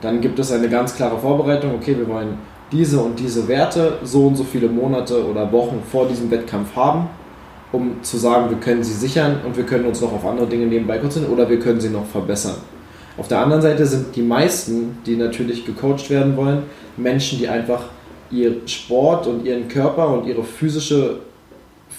Dann 0.00 0.20
gibt 0.20 0.38
es 0.38 0.52
eine 0.52 0.68
ganz 0.68 0.94
klare 0.94 1.18
Vorbereitung, 1.18 1.74
okay, 1.74 1.96
wir 1.98 2.06
wollen 2.08 2.38
diese 2.72 3.00
und 3.00 3.18
diese 3.18 3.46
Werte 3.48 3.98
so 4.02 4.26
und 4.26 4.36
so 4.36 4.44
viele 4.44 4.68
Monate 4.68 5.24
oder 5.26 5.50
Wochen 5.52 5.82
vor 5.90 6.08
diesem 6.08 6.30
Wettkampf 6.30 6.74
haben, 6.74 7.08
um 7.72 8.02
zu 8.02 8.16
sagen, 8.16 8.50
wir 8.50 8.58
können 8.58 8.82
sie 8.82 8.94
sichern 8.94 9.40
und 9.44 9.56
wir 9.56 9.64
können 9.64 9.84
uns 9.86 10.00
noch 10.00 10.12
auf 10.12 10.24
andere 10.24 10.46
Dinge 10.46 10.66
nebenbei 10.66 10.98
konzentrieren 10.98 11.34
oder 11.34 11.48
wir 11.48 11.58
können 11.58 11.80
sie 11.80 11.90
noch 11.90 12.06
verbessern. 12.06 12.56
Auf 13.16 13.28
der 13.28 13.40
anderen 13.40 13.62
Seite 13.62 13.86
sind 13.86 14.16
die 14.16 14.22
meisten, 14.22 14.98
die 15.06 15.16
natürlich 15.16 15.64
gecoacht 15.64 16.10
werden 16.10 16.36
wollen, 16.36 16.64
Menschen, 16.96 17.38
die 17.38 17.48
einfach 17.48 17.84
ihr 18.30 18.56
Sport 18.66 19.26
und 19.26 19.44
ihren 19.44 19.68
Körper 19.68 20.08
und 20.08 20.26
ihre 20.26 20.42
physische 20.42 21.20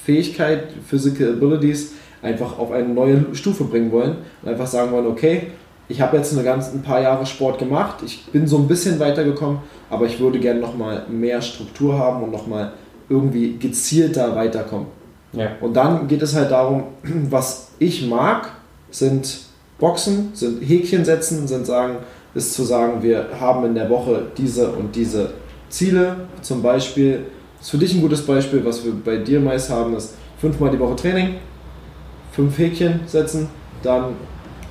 Fähigkeit, 0.05 0.67
Physical 0.85 1.33
Abilities 1.33 1.93
einfach 2.21 2.57
auf 2.57 2.71
eine 2.71 2.89
neue 2.89 3.23
Stufe 3.33 3.63
bringen 3.63 3.91
wollen 3.91 4.17
und 4.41 4.49
einfach 4.49 4.67
sagen 4.67 4.91
wollen, 4.91 5.07
okay, 5.07 5.47
ich 5.87 6.01
habe 6.01 6.17
jetzt 6.17 6.33
eine 6.33 6.43
ganz, 6.43 6.73
ein 6.73 6.81
paar 6.81 7.01
Jahre 7.01 7.25
Sport 7.25 7.59
gemacht, 7.59 7.97
ich 8.05 8.25
bin 8.27 8.47
so 8.47 8.57
ein 8.57 8.67
bisschen 8.67 8.99
weitergekommen, 8.99 9.59
aber 9.89 10.05
ich 10.05 10.19
würde 10.19 10.39
gerne 10.39 10.59
nochmal 10.59 11.05
mehr 11.09 11.41
Struktur 11.41 11.97
haben 11.97 12.23
und 12.23 12.31
nochmal 12.31 12.73
irgendwie 13.09 13.57
gezielter 13.57 14.35
weiterkommen. 14.35 14.87
Ja. 15.33 15.51
Und 15.61 15.75
dann 15.75 16.07
geht 16.07 16.21
es 16.21 16.35
halt 16.35 16.51
darum, 16.51 16.83
was 17.29 17.69
ich 17.79 18.07
mag, 18.07 18.51
sind 18.89 19.39
Boxen, 19.77 20.31
sind 20.33 20.61
Häkchen 20.61 21.03
setzen, 21.05 21.47
sind 21.47 21.65
sagen, 21.65 21.97
ist 22.33 22.53
zu 22.53 22.63
sagen, 22.63 23.03
wir 23.03 23.27
haben 23.39 23.65
in 23.65 23.75
der 23.75 23.89
Woche 23.89 24.27
diese 24.37 24.69
und 24.69 24.95
diese 24.95 25.33
Ziele. 25.69 26.27
Zum 26.41 26.61
Beispiel, 26.61 27.25
ist 27.59 27.69
für 27.69 27.77
dich 27.77 27.93
ein 27.93 28.01
gutes 28.01 28.25
Beispiel, 28.25 28.63
was 28.63 28.83
wir 28.83 28.93
bei 28.93 29.17
dir 29.17 29.39
meist 29.39 29.69
haben, 29.69 29.95
ist 29.95 30.15
fünfmal 30.39 30.71
die 30.71 30.79
Woche 30.79 30.95
Training, 30.95 31.35
fünf 32.31 32.57
Häkchen 32.57 33.01
setzen, 33.05 33.49
dann 33.83 34.13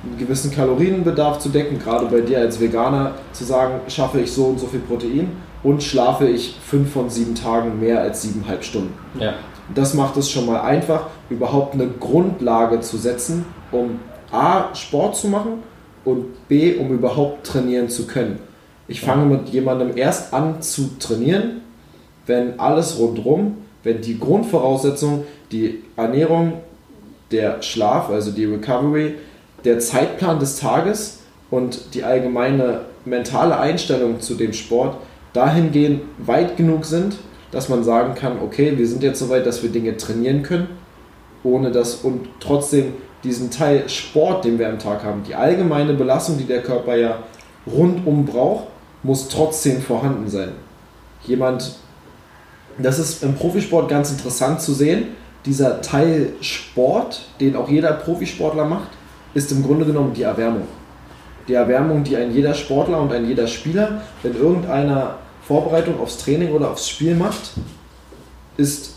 einen 0.05 0.17
gewissen 0.17 0.51
Kalorienbedarf 0.51 1.39
zu 1.39 1.49
decken, 1.49 1.79
gerade 1.79 2.05
bei 2.05 2.21
dir 2.21 2.39
als 2.39 2.59
Veganer 2.59 3.15
zu 3.33 3.43
sagen, 3.43 3.81
schaffe 3.87 4.21
ich 4.21 4.31
so 4.31 4.45
und 4.45 4.59
so 4.59 4.67
viel 4.67 4.81
Protein 4.81 5.29
und 5.63 5.81
schlafe 5.81 6.27
ich 6.27 6.55
fünf 6.63 6.91
von 6.91 7.09
sieben 7.09 7.35
Tagen 7.35 7.79
mehr 7.79 8.01
als 8.01 8.21
siebeneinhalb 8.21 8.63
Stunden. 8.63 8.93
Ja. 9.19 9.33
Das 9.73 9.95
macht 9.95 10.15
es 10.17 10.29
schon 10.29 10.45
mal 10.45 10.61
einfach, 10.61 11.07
überhaupt 11.29 11.73
eine 11.73 11.87
Grundlage 11.87 12.81
zu 12.81 12.97
setzen, 12.97 13.45
um 13.71 13.99
A, 14.31 14.75
Sport 14.75 15.15
zu 15.15 15.27
machen 15.27 15.63
und 16.03 16.47
B, 16.47 16.75
um 16.75 16.91
überhaupt 16.91 17.47
trainieren 17.47 17.89
zu 17.89 18.05
können. 18.05 18.39
Ich 18.87 19.01
fange 19.01 19.25
mit 19.25 19.49
jemandem 19.49 19.97
erst 19.97 20.33
an 20.33 20.61
zu 20.61 20.97
trainieren, 20.99 21.61
wenn 22.27 22.59
alles 22.59 22.99
rundherum, 22.99 23.57
wenn 23.83 24.01
die 24.01 24.19
Grundvoraussetzung, 24.19 25.23
die 25.51 25.83
Ernährung, 25.95 26.53
der 27.31 27.63
Schlaf, 27.63 28.09
also 28.09 28.31
die 28.31 28.45
Recovery, 28.45 29.15
der 29.65 29.79
Zeitplan 29.79 30.39
des 30.39 30.57
Tages 30.57 31.19
und 31.49 31.93
die 31.93 32.03
allgemeine 32.03 32.81
mentale 33.03 33.57
Einstellung 33.57 34.19
zu 34.21 34.35
dem 34.35 34.53
Sport 34.53 34.97
dahingehend 35.33 36.01
weit 36.17 36.57
genug 36.57 36.85
sind, 36.85 37.17
dass 37.51 37.69
man 37.69 37.83
sagen 37.83 38.15
kann, 38.15 38.39
okay, 38.43 38.77
wir 38.77 38.87
sind 38.87 39.03
jetzt 39.03 39.19
so 39.19 39.29
weit, 39.29 39.45
dass 39.45 39.63
wir 39.63 39.69
Dinge 39.69 39.97
trainieren 39.97 40.43
können, 40.43 40.67
ohne 41.43 41.71
das 41.71 41.95
und 41.95 42.27
trotzdem 42.39 42.93
diesen 43.23 43.51
Teil 43.51 43.89
Sport, 43.89 44.45
den 44.45 44.59
wir 44.59 44.69
am 44.69 44.79
Tag 44.79 45.03
haben, 45.03 45.23
die 45.27 45.35
allgemeine 45.35 45.93
Belastung, 45.93 46.37
die 46.37 46.45
der 46.45 46.61
Körper 46.61 46.95
ja 46.95 47.23
rundum 47.65 48.25
braucht, 48.25 48.65
muss 49.03 49.27
trotzdem 49.27 49.81
vorhanden 49.81 50.29
sein. 50.29 50.51
Jemand, 51.23 51.75
das 52.77 52.99
ist 52.99 53.23
im 53.23 53.35
Profisport 53.35 53.89
ganz 53.89 54.11
interessant 54.11 54.61
zu 54.61 54.73
sehen, 54.73 55.07
dieser 55.45 55.81
Teil 55.81 56.33
Sport, 56.41 57.21
den 57.39 57.55
auch 57.55 57.69
jeder 57.69 57.93
Profisportler 57.93 58.65
macht, 58.65 58.89
ist 59.35 59.51
im 59.51 59.63
Grunde 59.63 59.85
genommen 59.85 60.13
die 60.15 60.23
Erwärmung. 60.23 60.63
Die 61.47 61.53
Erwärmung, 61.53 62.03
die 62.03 62.17
ein 62.17 62.33
jeder 62.33 62.55
Sportler 62.55 62.99
und 62.99 63.13
ein 63.13 63.27
jeder 63.27 63.45
Spieler, 63.45 64.01
wenn 64.23 64.35
irgendeiner 64.35 65.17
Vorbereitung 65.43 65.99
aufs 65.99 66.17
Training 66.17 66.51
oder 66.51 66.71
aufs 66.71 66.89
Spiel 66.89 67.13
macht, 67.13 67.51
ist 68.57 68.95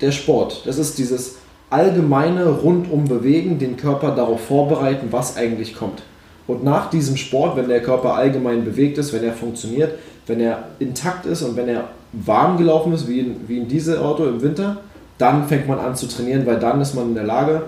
der 0.00 0.12
Sport. 0.12 0.62
Das 0.64 0.78
ist 0.78 0.98
dieses 0.98 1.36
allgemeine 1.70 2.46
rundum 2.46 3.06
bewegen, 3.06 3.58
den 3.58 3.76
Körper 3.76 4.14
darauf 4.14 4.42
vorbereiten, 4.42 5.08
was 5.10 5.36
eigentlich 5.36 5.74
kommt. 5.74 6.02
Und 6.46 6.62
nach 6.62 6.90
diesem 6.90 7.16
Sport, 7.16 7.56
wenn 7.56 7.68
der 7.68 7.82
Körper 7.82 8.14
allgemein 8.14 8.64
bewegt 8.64 8.98
ist, 8.98 9.12
wenn 9.12 9.24
er 9.24 9.32
funktioniert, 9.32 9.98
wenn 10.26 10.38
er 10.38 10.64
intakt 10.78 11.24
ist 11.24 11.42
und 11.42 11.56
wenn 11.56 11.68
er 11.68 11.88
warm 12.12 12.58
gelaufen 12.58 12.92
ist, 12.92 13.08
wie 13.08 13.20
in, 13.20 13.48
wie 13.48 13.58
in 13.58 13.68
diese 13.68 14.00
Auto 14.02 14.26
im 14.26 14.42
Winter, 14.42 14.78
dann 15.18 15.48
fängt 15.48 15.66
man 15.66 15.78
an 15.78 15.96
zu 15.96 16.06
trainieren, 16.06 16.44
weil 16.46 16.58
dann 16.58 16.80
ist 16.80 16.94
man 16.94 17.08
in 17.08 17.14
der 17.14 17.24
Lage, 17.24 17.62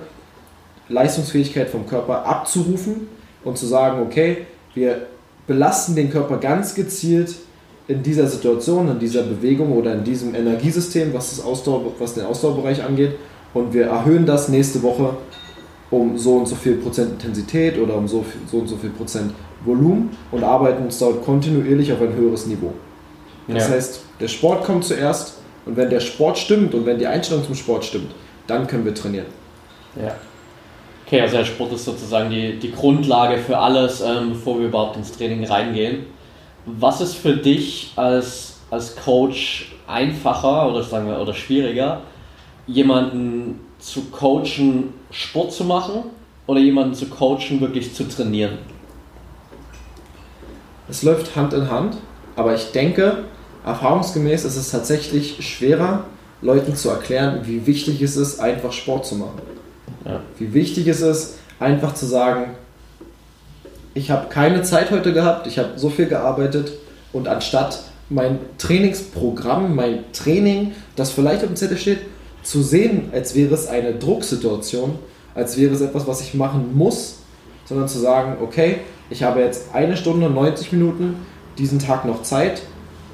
Leistungsfähigkeit 0.88 1.70
vom 1.70 1.86
Körper 1.86 2.26
abzurufen 2.26 3.08
und 3.44 3.58
zu 3.58 3.66
sagen, 3.66 4.02
okay, 4.02 4.46
wir 4.74 5.06
belasten 5.46 5.94
den 5.94 6.10
Körper 6.10 6.38
ganz 6.38 6.74
gezielt 6.74 7.34
in 7.86 8.02
dieser 8.02 8.26
Situation, 8.26 8.88
in 8.88 8.98
dieser 8.98 9.22
Bewegung 9.22 9.72
oder 9.72 9.94
in 9.94 10.04
diesem 10.04 10.34
Energiesystem, 10.34 11.12
was, 11.12 11.36
das 11.36 11.44
Ausdauer, 11.44 11.92
was 11.98 12.14
den 12.14 12.24
Ausdauerbereich 12.24 12.82
angeht, 12.82 13.12
und 13.52 13.72
wir 13.72 13.86
erhöhen 13.86 14.26
das 14.26 14.48
nächste 14.48 14.82
Woche 14.82 15.16
um 15.90 16.18
so 16.18 16.36
und 16.36 16.48
so 16.48 16.56
viel 16.56 16.74
Prozent 16.76 17.12
Intensität 17.12 17.78
oder 17.78 17.94
um 17.96 18.08
so, 18.08 18.24
so 18.50 18.58
und 18.58 18.68
so 18.68 18.76
viel 18.76 18.90
Prozent 18.90 19.32
Volumen 19.64 20.10
und 20.32 20.42
arbeiten 20.42 20.84
uns 20.84 20.98
dort 20.98 21.24
kontinuierlich 21.24 21.92
auf 21.92 22.00
ein 22.02 22.14
höheres 22.14 22.46
Niveau. 22.46 22.72
Das 23.46 23.68
ja. 23.68 23.74
heißt, 23.74 24.00
der 24.20 24.28
Sport 24.28 24.64
kommt 24.64 24.84
zuerst 24.84 25.38
und 25.66 25.76
wenn 25.76 25.90
der 25.90 26.00
Sport 26.00 26.38
stimmt 26.38 26.74
und 26.74 26.86
wenn 26.86 26.98
die 26.98 27.06
Einstellung 27.06 27.44
zum 27.44 27.54
Sport 27.54 27.84
stimmt, 27.84 28.10
dann 28.46 28.66
können 28.66 28.84
wir 28.84 28.94
trainieren. 28.94 29.26
Ja. 29.96 30.14
Okay, 31.06 31.20
also 31.20 31.37
der 31.37 31.44
Sport 31.44 31.73
ist 31.73 31.84
sozusagen 31.84 32.30
die, 32.30 32.58
die 32.58 32.73
Grundlage 32.73 33.37
für 33.38 33.58
alles, 33.58 34.00
ähm, 34.00 34.30
bevor 34.30 34.58
wir 34.58 34.68
überhaupt 34.68 34.96
ins 34.96 35.12
Training 35.12 35.44
reingehen. 35.44 36.06
Was 36.64 37.02
ist 37.02 37.14
für 37.14 37.37
dich 37.37 37.92
als, 37.96 38.61
als 38.70 38.96
Coach 38.96 39.73
einfacher 39.87 40.66
oder 40.70 40.82
sagen 40.82 41.06
wir 41.06 41.20
oder 41.20 41.34
schwieriger, 41.34 42.00
jemanden 42.66 43.61
zu 43.78 44.04
coachen, 44.04 44.94
Sport 45.11 45.52
zu 45.52 45.64
machen 45.64 46.04
oder 46.46 46.61
jemanden 46.61 46.94
zu 46.94 47.06
coachen, 47.06 47.61
wirklich 47.61 47.92
zu 47.94 48.08
trainieren? 48.08 48.56
Es 50.88 51.02
läuft 51.02 51.37
Hand 51.37 51.52
in 51.52 51.70
Hand, 51.70 51.99
aber 52.34 52.54
ich 52.54 52.73
denke, 52.73 53.25
erfahrungsgemäß 53.66 54.46
ist 54.46 54.56
es 54.56 54.70
tatsächlich 54.70 55.46
schwerer, 55.46 56.04
Leuten 56.40 56.75
zu 56.76 56.88
erklären, 56.88 57.40
wie 57.44 57.66
wichtig 57.66 58.00
es 58.00 58.16
ist, 58.16 58.38
einfach 58.40 58.73
Sport 58.73 59.06
zu 59.06 59.16
machen. 59.16 59.40
Wie 60.38 60.52
wichtig 60.52 60.87
es 60.88 61.00
ist, 61.00 61.34
einfach 61.58 61.94
zu 61.94 62.06
sagen, 62.06 62.50
ich 63.94 64.11
habe 64.11 64.28
keine 64.28 64.62
Zeit 64.62 64.90
heute 64.90 65.12
gehabt, 65.12 65.46
ich 65.46 65.58
habe 65.58 65.70
so 65.76 65.88
viel 65.88 66.06
gearbeitet 66.06 66.73
und 67.12 67.28
anstatt 67.28 67.84
mein 68.11 68.38
Trainingsprogramm, 68.58 69.75
mein 69.75 70.04
Training, 70.12 70.73
das 70.96 71.11
vielleicht 71.11 71.42
auf 71.42 71.49
dem 71.49 71.56
Zettel 71.56 71.78
steht, 71.78 72.00
zu 72.42 72.62
sehen, 72.62 73.08
als 73.12 73.34
wäre 73.34 73.54
es 73.54 73.66
eine 73.66 73.94
Drucksituation, 73.94 74.99
als 75.34 75.56
wäre 75.56 75.73
es 75.73 75.80
etwas, 75.80 76.06
was 76.06 76.20
ich 76.20 76.34
machen 76.34 76.76
muss, 76.76 77.16
sondern 77.64 77.88
zu 77.88 77.99
sagen, 77.99 78.37
okay, 78.42 78.80
ich 79.08 79.23
habe 79.23 79.40
jetzt 79.40 79.75
eine 79.75 79.96
Stunde, 79.96 80.28
90 80.28 80.73
Minuten 80.73 81.16
diesen 81.56 81.78
Tag 81.78 82.04
noch 82.04 82.23
Zeit 82.23 82.62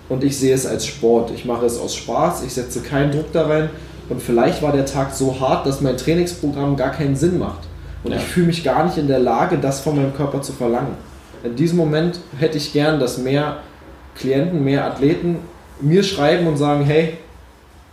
und 0.09 0.25
ich 0.25 0.37
sehe 0.37 0.54
es 0.54 0.66
als 0.66 0.87
Sport. 0.87 1.30
Ich 1.30 1.44
mache 1.44 1.66
es 1.66 1.78
aus 1.78 1.94
Spaß, 1.94 2.42
ich 2.42 2.52
setze 2.52 2.80
keinen 2.80 3.12
Druck 3.12 3.32
da 3.32 3.47
rein 3.47 3.70
und 4.11 4.21
vielleicht 4.21 4.61
war 4.61 4.73
der 4.73 4.85
Tag 4.87 5.14
so 5.14 5.40
hart, 5.40 5.67
dass 5.67 5.81
mein 5.81 5.97
Trainingsprogramm 5.97 6.76
gar 6.76 6.90
keinen 6.90 7.17
Sinn 7.17 7.38
macht. 7.38 7.61
Und 8.02 8.12
ja. 8.12 8.19
ich 8.19 8.25
fühle 8.25 8.49
mich 8.49 8.64
gar 8.64 8.85
nicht 8.85 8.99
in 8.99 9.07
der 9.07 9.21
Lage, 9.21 9.57
das 9.57 9.81
von 9.81 9.97
meinem 9.97 10.14
Körper 10.14 10.43
zu 10.43 10.52
verlangen. 10.52 10.95
In 11.45 11.57
diesem 11.57 11.79
Moment 11.79 12.21
hätte 12.38 12.59
ich 12.59 12.73
gern, 12.73 12.99
dass 12.99 13.19
mehr 13.19 13.59
Klienten, 14.17 14.64
mehr 14.64 14.85
Athleten 14.85 15.37
mir 15.81 16.02
schreiben 16.02 16.47
und 16.47 16.57
sagen, 16.57 16.85
hey, 16.85 17.14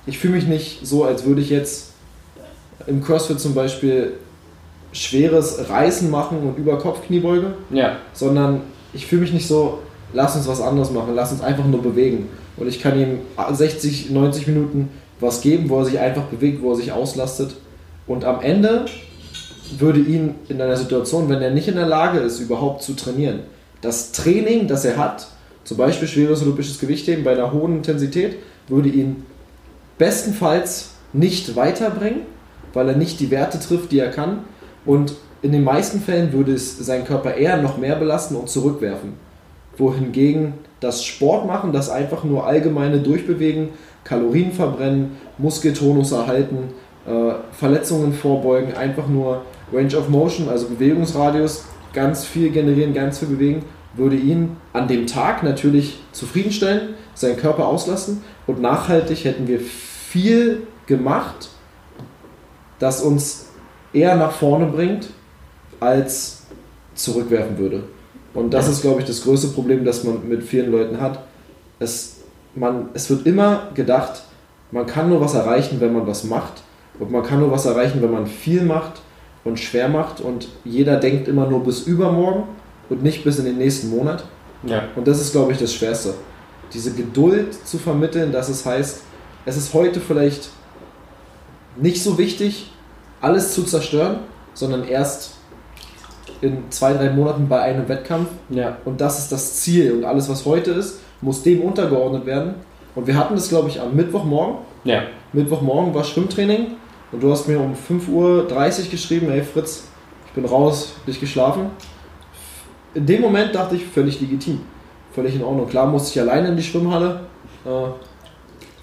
ich 0.05 0.17
fühle 0.17 0.33
mich 0.33 0.47
nicht 0.47 0.85
so, 0.85 1.05
als 1.05 1.25
würde 1.25 1.41
ich 1.41 1.49
jetzt 1.49 1.91
im 2.87 3.03
CrossFit 3.03 3.39
zum 3.39 3.53
Beispiel 3.53 4.13
schweres 4.93 5.69
Reißen 5.69 6.09
machen 6.09 6.39
und 6.39 6.57
über 6.57 6.77
Kopfkniebeuge, 6.79 7.53
ja. 7.69 7.97
sondern 8.13 8.61
ich 8.93 9.05
fühle 9.05 9.21
mich 9.21 9.33
nicht 9.33 9.47
so, 9.47 9.79
lass 10.13 10.35
uns 10.35 10.47
was 10.47 10.61
anderes 10.61 10.91
machen, 10.91 11.13
lass 11.13 11.31
uns 11.31 11.41
einfach 11.41 11.65
nur 11.65 11.81
bewegen. 11.81 12.29
Und 12.55 12.67
ich 12.67 12.81
kann 12.81 12.99
ihm 12.99 13.19
60, 13.51 14.09
90 14.09 14.47
Minuten 14.47 14.89
was 15.19 15.41
geben, 15.41 15.69
wo 15.69 15.79
er 15.79 15.85
sich 15.85 15.99
einfach 15.99 16.23
bewegt, 16.23 16.61
wo 16.61 16.71
er 16.71 16.75
sich 16.75 16.91
auslastet. 16.91 17.55
Und 18.05 18.23
am 18.23 18.41
Ende 18.41 18.85
würde 19.77 19.99
ihn 19.99 20.35
in 20.47 20.61
einer 20.61 20.77
Situation, 20.77 21.29
wenn 21.29 21.41
er 21.41 21.51
nicht 21.51 21.67
in 21.67 21.75
der 21.75 21.87
Lage 21.87 22.19
ist, 22.19 22.39
überhaupt 22.39 22.83
zu 22.83 22.93
trainieren, 22.93 23.41
das 23.81 24.11
Training, 24.11 24.67
das 24.67 24.85
er 24.85 24.97
hat, 24.97 25.27
zum 25.63 25.77
Beispiel 25.77 26.07
schweres 26.07 26.41
olympisches 26.41 26.79
Gewichtheben 26.79 27.23
bei 27.23 27.33
einer 27.33 27.51
hohen 27.51 27.77
Intensität, 27.77 28.37
würde 28.67 28.89
ihn 28.89 29.25
bestenfalls 29.97 30.91
nicht 31.13 31.55
weiterbringen, 31.55 32.21
weil 32.73 32.89
er 32.89 32.95
nicht 32.95 33.19
die 33.19 33.31
Werte 33.31 33.59
trifft, 33.59 33.91
die 33.91 33.99
er 33.99 34.11
kann. 34.11 34.39
Und 34.85 35.15
in 35.41 35.51
den 35.51 35.63
meisten 35.63 35.99
Fällen 35.99 36.31
würde 36.31 36.53
es 36.53 36.77
seinen 36.77 37.05
Körper 37.05 37.35
eher 37.35 37.57
noch 37.57 37.77
mehr 37.77 37.95
belasten 37.95 38.35
und 38.35 38.49
zurückwerfen. 38.49 39.13
Wohingegen 39.77 40.53
das 40.79 41.03
Sport 41.03 41.45
machen, 41.45 41.73
das 41.73 41.89
einfach 41.89 42.23
nur 42.23 42.47
allgemeine 42.47 42.99
Durchbewegen, 42.99 43.69
Kalorien 44.03 44.51
verbrennen, 44.51 45.17
Muskeltonus 45.37 46.11
erhalten, 46.11 46.69
äh, 47.05 47.33
Verletzungen 47.51 48.13
vorbeugen, 48.13 48.73
einfach 48.75 49.07
nur 49.07 49.43
Range 49.73 49.95
of 49.97 50.09
Motion, 50.09 50.49
also 50.49 50.67
Bewegungsradius, 50.67 51.65
ganz 51.93 52.25
viel 52.25 52.49
generieren, 52.51 52.93
ganz 52.93 53.19
viel 53.19 53.29
bewegen, 53.29 53.63
würde 53.95 54.15
ihn 54.15 54.57
an 54.73 54.87
dem 54.87 55.07
Tag 55.07 55.43
natürlich 55.43 55.99
zufriedenstellen, 56.11 56.95
seinen 57.15 57.37
Körper 57.37 57.67
auslassen 57.67 58.23
und 58.45 58.61
nachhaltig 58.61 59.25
hätten 59.25 59.47
wir 59.47 59.59
viel 59.59 60.67
gemacht, 60.85 61.49
das 62.79 63.01
uns 63.01 63.47
eher 63.93 64.15
nach 64.15 64.31
vorne 64.31 64.67
bringt, 64.67 65.09
als 65.79 66.43
zurückwerfen 66.95 67.57
würde. 67.57 67.83
Und 68.33 68.53
das 68.53 68.67
ist, 68.67 68.81
glaube 68.81 69.01
ich, 69.01 69.07
das 69.07 69.23
größte 69.23 69.47
Problem, 69.49 69.83
das 69.83 70.03
man 70.03 70.27
mit 70.27 70.43
vielen 70.43 70.71
Leuten 70.71 71.01
hat. 71.01 71.23
Es, 71.79 72.16
man, 72.59 72.89
es 72.93 73.09
wird 73.09 73.25
immer 73.25 73.69
gedacht, 73.73 74.23
man 74.71 74.85
kann 74.85 75.09
nur 75.09 75.21
was 75.21 75.33
erreichen, 75.33 75.79
wenn 75.79 75.93
man 75.93 76.07
was 76.07 76.23
macht. 76.23 76.63
Und 76.99 77.11
man 77.11 77.23
kann 77.23 77.39
nur 77.39 77.51
was 77.51 77.65
erreichen, 77.65 78.01
wenn 78.01 78.11
man 78.11 78.27
viel 78.27 78.63
macht 78.63 79.01
und 79.43 79.59
schwer 79.59 79.87
macht. 79.87 80.19
Und 80.19 80.49
jeder 80.65 80.97
denkt 80.97 81.27
immer 81.27 81.47
nur 81.47 81.63
bis 81.63 81.81
übermorgen 81.81 82.43
und 82.89 83.03
nicht 83.03 83.23
bis 83.23 83.39
in 83.39 83.45
den 83.45 83.57
nächsten 83.57 83.89
Monat. 83.89 84.25
Ja. 84.63 84.83
Und 84.95 85.07
das 85.07 85.21
ist, 85.21 85.31
glaube 85.31 85.51
ich, 85.51 85.57
das 85.57 85.73
Schwerste. 85.73 86.15
Diese 86.73 86.93
Geduld 86.93 87.53
zu 87.65 87.77
vermitteln, 87.77 88.31
dass 88.31 88.49
es 88.49 88.65
heißt, 88.65 89.01
es 89.45 89.57
ist 89.57 89.73
heute 89.73 90.01
vielleicht 90.01 90.49
nicht 91.77 92.03
so 92.03 92.17
wichtig, 92.17 92.71
alles 93.21 93.53
zu 93.53 93.63
zerstören, 93.63 94.19
sondern 94.53 94.85
erst 94.85 95.35
in 96.41 96.69
zwei, 96.69 96.93
drei 96.93 97.09
Monaten 97.09 97.47
bei 97.47 97.61
einem 97.61 97.87
Wettkampf. 97.87 98.29
Ja. 98.49 98.77
Und 98.83 98.99
das 98.99 99.19
ist 99.19 99.31
das 99.31 99.57
Ziel. 99.57 99.93
Und 99.93 100.03
alles, 100.03 100.27
was 100.29 100.45
heute 100.45 100.71
ist, 100.71 100.99
muss 101.21 101.43
dem 101.43 101.61
untergeordnet 101.61 102.25
werden. 102.25 102.55
Und 102.95 103.07
wir 103.07 103.15
hatten 103.15 103.35
das, 103.35 103.49
glaube 103.49 103.69
ich, 103.69 103.79
am 103.79 103.95
Mittwochmorgen. 103.95 104.57
Ja. 104.83 105.03
Mittwochmorgen 105.33 105.93
war 105.93 106.03
Schwimmtraining. 106.03 106.67
Und 107.11 107.23
du 107.23 107.31
hast 107.31 107.47
mir 107.47 107.59
um 107.59 107.73
5.30 107.73 108.09
Uhr 108.11 108.91
geschrieben, 108.91 109.27
hey 109.29 109.43
Fritz, 109.43 109.87
ich 110.27 110.31
bin 110.33 110.45
raus, 110.45 110.93
dich 111.05 111.19
geschlafen. 111.19 111.67
In 112.93 113.05
dem 113.05 113.21
Moment 113.21 113.55
dachte 113.55 113.75
ich, 113.75 113.85
völlig 113.85 114.19
legitim. 114.19 114.61
Völlig 115.13 115.35
in 115.35 115.43
Ordnung. 115.43 115.67
Klar 115.67 115.87
musste 115.87 116.11
ich 116.11 116.19
alleine 116.19 116.49
in 116.49 116.57
die 116.57 116.63
Schwimmhalle. 116.63 117.21
Äh, 117.65 117.69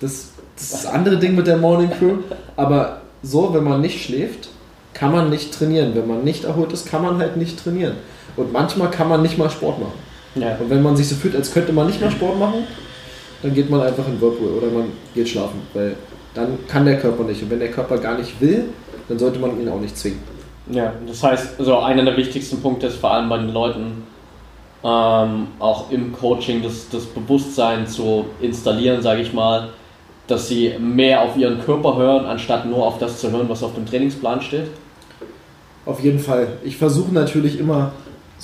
das, 0.00 0.32
das 0.56 0.64
ist 0.64 0.72
das 0.72 0.86
andere 0.86 1.18
Ding 1.18 1.34
mit 1.34 1.46
der 1.46 1.56
Morning 1.56 1.90
Crew. 1.90 2.18
Aber 2.56 3.02
so, 3.22 3.52
wenn 3.54 3.64
man 3.64 3.80
nicht 3.80 4.04
schläft, 4.04 4.48
kann 4.92 5.12
man 5.12 5.30
nicht 5.30 5.52
trainieren. 5.52 5.94
Wenn 5.94 6.06
man 6.06 6.24
nicht 6.24 6.44
erholt 6.44 6.72
ist, 6.72 6.88
kann 6.88 7.02
man 7.02 7.18
halt 7.18 7.36
nicht 7.36 7.62
trainieren. 7.62 7.96
Und 8.36 8.52
manchmal 8.52 8.90
kann 8.90 9.08
man 9.08 9.22
nicht 9.22 9.38
mal 9.38 9.50
Sport 9.50 9.80
machen. 9.80 9.98
Ja. 10.34 10.56
Und 10.58 10.70
wenn 10.70 10.82
man 10.82 10.96
sich 10.96 11.08
so 11.08 11.14
fühlt, 11.14 11.36
als 11.36 11.52
könnte 11.52 11.72
man 11.72 11.86
nicht 11.86 12.00
mal 12.00 12.10
Sport 12.10 12.38
machen, 12.38 12.64
dann 13.42 13.54
geht 13.54 13.70
man 13.70 13.80
einfach 13.82 14.06
in 14.08 14.20
Whirlpool 14.20 14.48
oder 14.58 14.68
man 14.68 14.86
geht 15.14 15.28
schlafen. 15.28 15.60
Weil 15.74 15.96
dann 16.34 16.58
kann 16.66 16.84
der 16.84 16.98
Körper 16.98 17.24
nicht. 17.24 17.42
Und 17.42 17.50
wenn 17.50 17.60
der 17.60 17.70
Körper 17.70 17.98
gar 17.98 18.18
nicht 18.18 18.40
will, 18.40 18.64
dann 19.08 19.18
sollte 19.18 19.38
man 19.38 19.60
ihn 19.60 19.68
auch 19.68 19.80
nicht 19.80 19.96
zwingen. 19.96 20.20
Ja, 20.70 20.92
das 21.06 21.22
heißt, 21.22 21.58
also 21.58 21.78
einer 21.78 22.04
der 22.04 22.16
wichtigsten 22.16 22.60
Punkte 22.62 22.86
ist 22.86 22.96
vor 22.96 23.12
allem 23.12 23.28
bei 23.28 23.38
den 23.38 23.52
Leuten, 23.52 24.02
ähm, 24.82 25.48
auch 25.58 25.90
im 25.90 26.12
Coaching 26.12 26.62
das, 26.62 26.88
das 26.88 27.04
Bewusstsein 27.04 27.86
zu 27.86 28.26
installieren, 28.40 29.02
sage 29.02 29.22
ich 29.22 29.32
mal, 29.32 29.70
dass 30.26 30.48
sie 30.48 30.74
mehr 30.78 31.20
auf 31.20 31.36
ihren 31.36 31.60
Körper 31.60 31.96
hören, 31.96 32.24
anstatt 32.24 32.66
nur 32.66 32.86
auf 32.86 32.98
das 32.98 33.20
zu 33.20 33.30
hören, 33.30 33.48
was 33.48 33.62
auf 33.62 33.74
dem 33.74 33.86
Trainingsplan 33.86 34.40
steht? 34.40 34.68
Auf 35.84 36.02
jeden 36.02 36.18
Fall. 36.18 36.48
Ich 36.64 36.78
versuche 36.78 37.12
natürlich 37.12 37.58
immer 37.58 37.92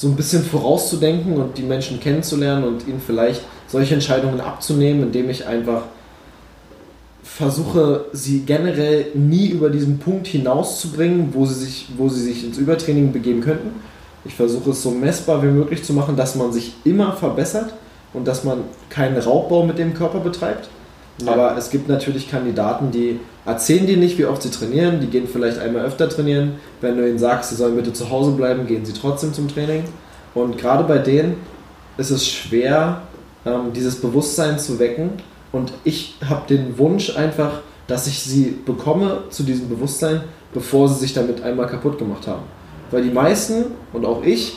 so 0.00 0.08
ein 0.08 0.16
bisschen 0.16 0.42
vorauszudenken 0.42 1.34
und 1.34 1.58
die 1.58 1.62
Menschen 1.62 2.00
kennenzulernen 2.00 2.64
und 2.64 2.88
ihnen 2.88 3.02
vielleicht 3.06 3.42
solche 3.68 3.92
Entscheidungen 3.92 4.40
abzunehmen, 4.40 5.02
indem 5.02 5.28
ich 5.28 5.46
einfach 5.46 5.82
versuche, 7.22 8.06
sie 8.14 8.40
generell 8.46 9.08
nie 9.12 9.48
über 9.48 9.68
diesen 9.68 9.98
Punkt 9.98 10.26
hinauszubringen, 10.26 11.34
wo 11.34 11.44
sie 11.44 11.66
sich, 11.66 11.88
wo 11.98 12.08
sie 12.08 12.22
sich 12.22 12.46
ins 12.46 12.56
Übertraining 12.56 13.12
begeben 13.12 13.42
könnten. 13.42 13.72
Ich 14.24 14.34
versuche 14.34 14.70
es 14.70 14.82
so 14.82 14.90
messbar 14.90 15.42
wie 15.42 15.48
möglich 15.48 15.84
zu 15.84 15.92
machen, 15.92 16.16
dass 16.16 16.34
man 16.34 16.50
sich 16.50 16.72
immer 16.84 17.12
verbessert 17.12 17.74
und 18.14 18.26
dass 18.26 18.42
man 18.42 18.60
keinen 18.88 19.18
Raubbau 19.18 19.66
mit 19.66 19.76
dem 19.76 19.92
Körper 19.92 20.20
betreibt. 20.20 20.70
Aber 21.28 21.56
es 21.56 21.70
gibt 21.70 21.88
natürlich 21.88 22.30
Kandidaten, 22.30 22.90
die 22.90 23.20
erzählen 23.44 23.86
dir 23.86 23.96
nicht, 23.96 24.18
wie 24.18 24.26
oft 24.26 24.42
sie 24.42 24.50
trainieren. 24.50 25.00
Die 25.00 25.06
gehen 25.06 25.26
vielleicht 25.30 25.58
einmal 25.58 25.84
öfter 25.84 26.08
trainieren. 26.08 26.54
Wenn 26.80 26.96
du 26.96 27.08
ihnen 27.08 27.18
sagst, 27.18 27.50
sie 27.50 27.56
sollen 27.56 27.76
bitte 27.76 27.92
zu 27.92 28.10
Hause 28.10 28.32
bleiben, 28.32 28.66
gehen 28.66 28.84
sie 28.84 28.92
trotzdem 28.92 29.32
zum 29.32 29.48
Training. 29.48 29.84
Und 30.34 30.58
gerade 30.58 30.84
bei 30.84 30.98
denen 30.98 31.36
ist 31.96 32.10
es 32.10 32.28
schwer, 32.28 33.02
ähm, 33.44 33.72
dieses 33.74 34.00
Bewusstsein 34.00 34.58
zu 34.58 34.78
wecken. 34.78 35.10
Und 35.52 35.72
ich 35.84 36.16
habe 36.28 36.46
den 36.48 36.78
Wunsch 36.78 37.16
einfach, 37.16 37.60
dass 37.86 38.06
ich 38.06 38.20
sie 38.20 38.56
bekomme 38.64 39.24
zu 39.30 39.42
diesem 39.42 39.68
Bewusstsein, 39.68 40.22
bevor 40.54 40.88
sie 40.88 41.00
sich 41.00 41.12
damit 41.12 41.42
einmal 41.42 41.66
kaputt 41.66 41.98
gemacht 41.98 42.26
haben. 42.26 42.42
Weil 42.90 43.02
die 43.02 43.10
meisten 43.10 43.66
und 43.92 44.04
auch 44.04 44.22
ich 44.22 44.56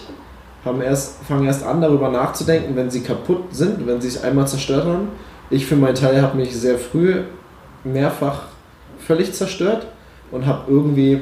haben 0.63 0.81
erst, 0.81 1.23
fangen 1.23 1.45
erst 1.45 1.63
an, 1.63 1.81
darüber 1.81 2.09
nachzudenken, 2.09 2.75
wenn 2.75 2.89
sie 2.89 3.01
kaputt 3.01 3.43
sind, 3.51 3.85
wenn 3.85 3.99
sie 3.99 4.09
sich 4.09 4.23
einmal 4.23 4.47
zerstört 4.47 4.85
haben 4.85 5.09
ich 5.49 5.65
für 5.65 5.75
meinen 5.75 5.95
Teil 5.95 6.21
habe 6.21 6.37
mich 6.37 6.55
sehr 6.55 6.77
früh 6.77 7.21
mehrfach 7.83 8.43
völlig 9.05 9.33
zerstört 9.33 9.87
und 10.31 10.45
habe 10.45 10.71
irgendwie, 10.71 11.21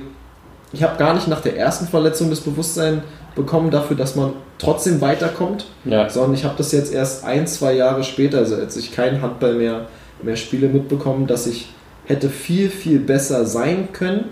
ich 0.74 0.84
habe 0.84 0.98
gar 0.98 1.14
nicht 1.14 1.28
nach 1.28 1.42
der 1.42 1.58
ersten 1.58 1.88
Verletzung 1.88 2.30
das 2.30 2.42
Bewusstsein 2.42 3.04
bekommen 3.36 3.72
dafür, 3.72 3.96
dass 3.96 4.16
man 4.16 4.34
trotzdem 4.58 5.02
weiterkommt, 5.02 5.66
ja. 5.86 6.10
sondern 6.10 6.34
ich 6.34 6.44
habe 6.44 6.56
das 6.58 6.72
jetzt 6.72 6.94
erst 6.94 7.26
ein, 7.26 7.48
zwei 7.48 7.74
Jahre 7.74 8.04
später, 8.04 8.40
also 8.40 8.56
als 8.56 8.78
ich 8.78 8.94
keinen 8.94 9.22
Handball 9.22 9.56
mehr, 9.56 9.88
mehr 10.22 10.36
spiele, 10.36 10.68
mitbekommen, 10.68 11.28
dass 11.28 11.48
ich 11.48 11.70
hätte 12.06 12.30
viel, 12.30 12.70
viel 12.70 13.00
besser 13.00 13.46
sein 13.46 13.90
können, 13.94 14.26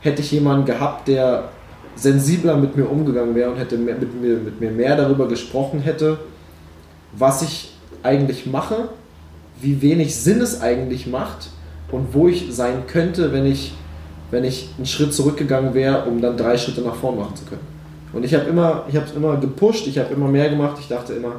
hätte 0.00 0.22
ich 0.22 0.32
jemanden 0.32 0.64
gehabt, 0.64 1.08
der 1.08 1.50
sensibler 1.94 2.56
mit 2.56 2.76
mir 2.76 2.88
umgegangen 2.90 3.34
wäre 3.34 3.50
und 3.50 3.58
hätte 3.58 3.76
mehr, 3.76 3.96
mit, 3.96 4.20
mir, 4.20 4.36
mit 4.36 4.60
mir 4.60 4.70
mehr 4.70 4.96
darüber 4.96 5.28
gesprochen 5.28 5.80
hätte, 5.80 6.18
was 7.12 7.42
ich 7.42 7.69
eigentlich 8.02 8.46
mache, 8.46 8.88
wie 9.60 9.82
wenig 9.82 10.16
Sinn 10.16 10.40
es 10.40 10.60
eigentlich 10.60 11.06
macht 11.06 11.48
und 11.90 12.14
wo 12.14 12.28
ich 12.28 12.46
sein 12.50 12.86
könnte, 12.86 13.32
wenn 13.32 13.46
ich, 13.46 13.72
wenn 14.30 14.44
ich 14.44 14.70
einen 14.76 14.86
Schritt 14.86 15.12
zurückgegangen 15.12 15.74
wäre, 15.74 16.04
um 16.04 16.20
dann 16.20 16.36
drei 16.36 16.56
Schritte 16.56 16.80
nach 16.80 16.94
vorn 16.94 17.18
machen 17.18 17.36
zu 17.36 17.44
können. 17.44 17.60
Und 18.12 18.24
ich 18.24 18.34
habe 18.34 18.44
immer, 18.44 18.84
ich 18.88 18.96
habe 18.96 19.06
es 19.06 19.12
immer 19.12 19.36
gepusht, 19.36 19.86
ich 19.86 19.98
habe 19.98 20.12
immer 20.12 20.28
mehr 20.28 20.48
gemacht, 20.48 20.78
ich 20.80 20.88
dachte 20.88 21.12
immer, 21.12 21.36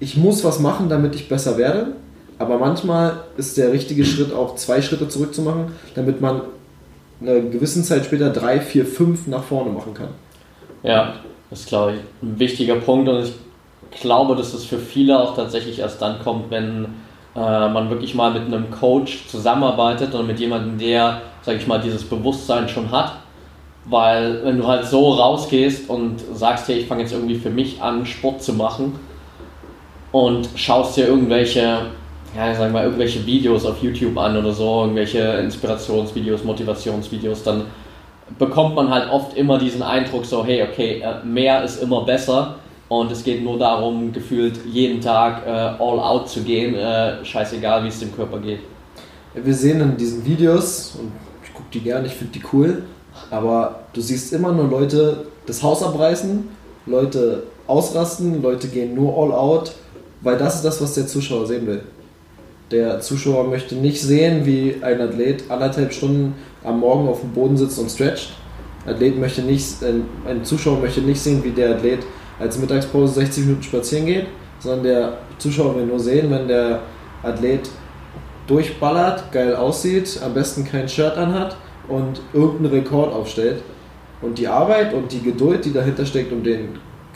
ich 0.00 0.16
muss 0.16 0.44
was 0.44 0.60
machen, 0.60 0.88
damit 0.88 1.14
ich 1.14 1.28
besser 1.28 1.58
werde. 1.58 1.88
Aber 2.38 2.58
manchmal 2.58 3.24
ist 3.36 3.56
der 3.56 3.72
richtige 3.72 4.04
Schritt 4.04 4.32
auch 4.32 4.54
zwei 4.54 4.80
Schritte 4.80 5.08
zurück 5.08 5.34
zu 5.34 5.42
machen, 5.42 5.72
damit 5.96 6.20
man 6.20 6.42
eine 7.20 7.42
gewisse 7.50 7.82
Zeit 7.82 8.04
später 8.04 8.30
drei, 8.30 8.60
vier, 8.60 8.86
fünf 8.86 9.26
nach 9.26 9.42
vorne 9.42 9.70
machen 9.70 9.92
kann. 9.92 10.10
Ja, 10.84 11.14
das 11.50 11.60
ist, 11.60 11.68
glaube 11.68 11.94
ich, 11.94 12.00
ein 12.22 12.38
wichtiger 12.38 12.76
Punkt 12.76 13.08
und 13.08 13.24
ich 13.24 13.34
glaube, 13.90 14.36
dass 14.36 14.54
es 14.54 14.64
für 14.64 14.78
viele 14.78 15.18
auch 15.20 15.34
tatsächlich 15.34 15.78
erst 15.78 16.00
dann 16.02 16.20
kommt, 16.20 16.50
wenn 16.50 16.86
äh, 17.34 17.68
man 17.68 17.90
wirklich 17.90 18.14
mal 18.14 18.32
mit 18.32 18.42
einem 18.42 18.70
Coach 18.70 19.26
zusammenarbeitet 19.28 20.14
und 20.14 20.26
mit 20.26 20.40
jemandem, 20.40 20.78
der, 20.78 21.22
sag 21.42 21.56
ich 21.56 21.66
mal, 21.66 21.80
dieses 21.80 22.04
Bewusstsein 22.04 22.68
schon 22.68 22.90
hat. 22.90 23.12
Weil 23.84 24.44
wenn 24.44 24.58
du 24.58 24.66
halt 24.66 24.84
so 24.84 25.12
rausgehst 25.12 25.88
und 25.88 26.20
sagst, 26.34 26.68
hey, 26.68 26.78
ich 26.78 26.86
fange 26.86 27.02
jetzt 27.02 27.12
irgendwie 27.12 27.36
für 27.36 27.50
mich 27.50 27.80
an, 27.80 28.04
Sport 28.04 28.42
zu 28.42 28.52
machen 28.52 28.98
und 30.12 30.48
schaust 30.56 30.96
dir 30.96 31.06
irgendwelche, 31.06 31.86
ja, 32.36 32.54
sagen 32.54 32.74
wir, 32.74 32.82
irgendwelche 32.82 33.24
Videos 33.24 33.64
auf 33.64 33.82
YouTube 33.82 34.18
an 34.18 34.36
oder 34.36 34.52
so, 34.52 34.82
irgendwelche 34.82 35.20
Inspirationsvideos, 35.20 36.44
Motivationsvideos, 36.44 37.44
dann 37.44 37.64
bekommt 38.38 38.74
man 38.74 38.90
halt 38.90 39.10
oft 39.10 39.36
immer 39.38 39.58
diesen 39.58 39.82
Eindruck 39.82 40.26
so, 40.26 40.44
hey, 40.44 40.62
okay, 40.62 41.00
äh, 41.00 41.24
mehr 41.24 41.62
ist 41.62 41.82
immer 41.82 42.02
besser 42.02 42.56
und 42.88 43.12
es 43.12 43.22
geht 43.22 43.44
nur 43.44 43.58
darum, 43.58 44.12
gefühlt 44.12 44.60
jeden 44.66 45.00
Tag 45.00 45.46
äh, 45.46 45.50
all 45.50 46.00
out 46.00 46.28
zu 46.28 46.40
gehen, 46.42 46.74
äh, 46.74 47.24
scheißegal 47.24 47.84
wie 47.84 47.88
es 47.88 48.00
dem 48.00 48.14
Körper 48.14 48.38
geht. 48.38 48.60
Wir 49.34 49.54
sehen 49.54 49.80
in 49.80 49.96
diesen 49.96 50.24
Videos, 50.24 50.96
und 50.98 51.12
ich 51.44 51.52
gucke 51.52 51.68
die 51.72 51.80
gerne, 51.80 52.06
ich 52.06 52.14
finde 52.14 52.32
die 52.38 52.42
cool, 52.52 52.82
aber 53.30 53.80
du 53.92 54.00
siehst 54.00 54.32
immer 54.32 54.52
nur 54.52 54.68
Leute 54.68 55.26
das 55.46 55.62
Haus 55.62 55.82
abreißen, 55.82 56.48
Leute 56.86 57.44
ausrasten, 57.66 58.42
Leute 58.42 58.68
gehen 58.68 58.94
nur 58.94 59.16
all 59.16 59.32
out, 59.32 59.72
weil 60.22 60.38
das 60.38 60.56
ist 60.56 60.64
das, 60.64 60.80
was 60.80 60.94
der 60.94 61.06
Zuschauer 61.06 61.46
sehen 61.46 61.66
will. 61.66 61.82
Der 62.70 63.00
Zuschauer 63.00 63.44
möchte 63.44 63.74
nicht 63.74 64.00
sehen, 64.00 64.44
wie 64.44 64.76
ein 64.82 65.00
Athlet 65.00 65.50
anderthalb 65.50 65.92
Stunden 65.92 66.34
am 66.64 66.80
Morgen 66.80 67.08
auf 67.08 67.20
dem 67.20 67.32
Boden 67.32 67.56
sitzt 67.56 67.78
und 67.78 67.90
stretcht. 67.90 68.32
Athlet 68.86 69.18
möchte 69.18 69.42
nicht, 69.42 69.64
ein 69.82 70.44
Zuschauer 70.44 70.78
möchte 70.78 71.00
nicht 71.00 71.20
sehen, 71.20 71.42
wie 71.44 71.50
der 71.50 71.76
Athlet 71.76 72.00
als 72.38 72.58
Mittagspause 72.58 73.14
60 73.14 73.44
Minuten 73.44 73.62
spazieren 73.62 74.06
geht, 74.06 74.26
sondern 74.60 74.82
der 74.82 75.18
Zuschauer 75.38 75.76
will 75.76 75.86
nur 75.86 76.00
sehen, 76.00 76.30
wenn 76.30 76.48
der 76.48 76.80
Athlet 77.22 77.68
durchballert, 78.46 79.30
geil 79.32 79.54
aussieht, 79.54 80.20
am 80.24 80.34
besten 80.34 80.64
kein 80.64 80.88
Shirt 80.88 81.16
anhat 81.16 81.56
und 81.88 82.20
irgendeinen 82.32 82.72
Rekord 82.72 83.12
aufstellt. 83.12 83.62
Und 84.20 84.38
die 84.38 84.48
Arbeit 84.48 84.94
und 84.94 85.12
die 85.12 85.22
Geduld, 85.22 85.64
die 85.64 85.72
dahinter 85.72 86.04
steckt, 86.04 86.32
um 86.32 86.42
den 86.42 86.70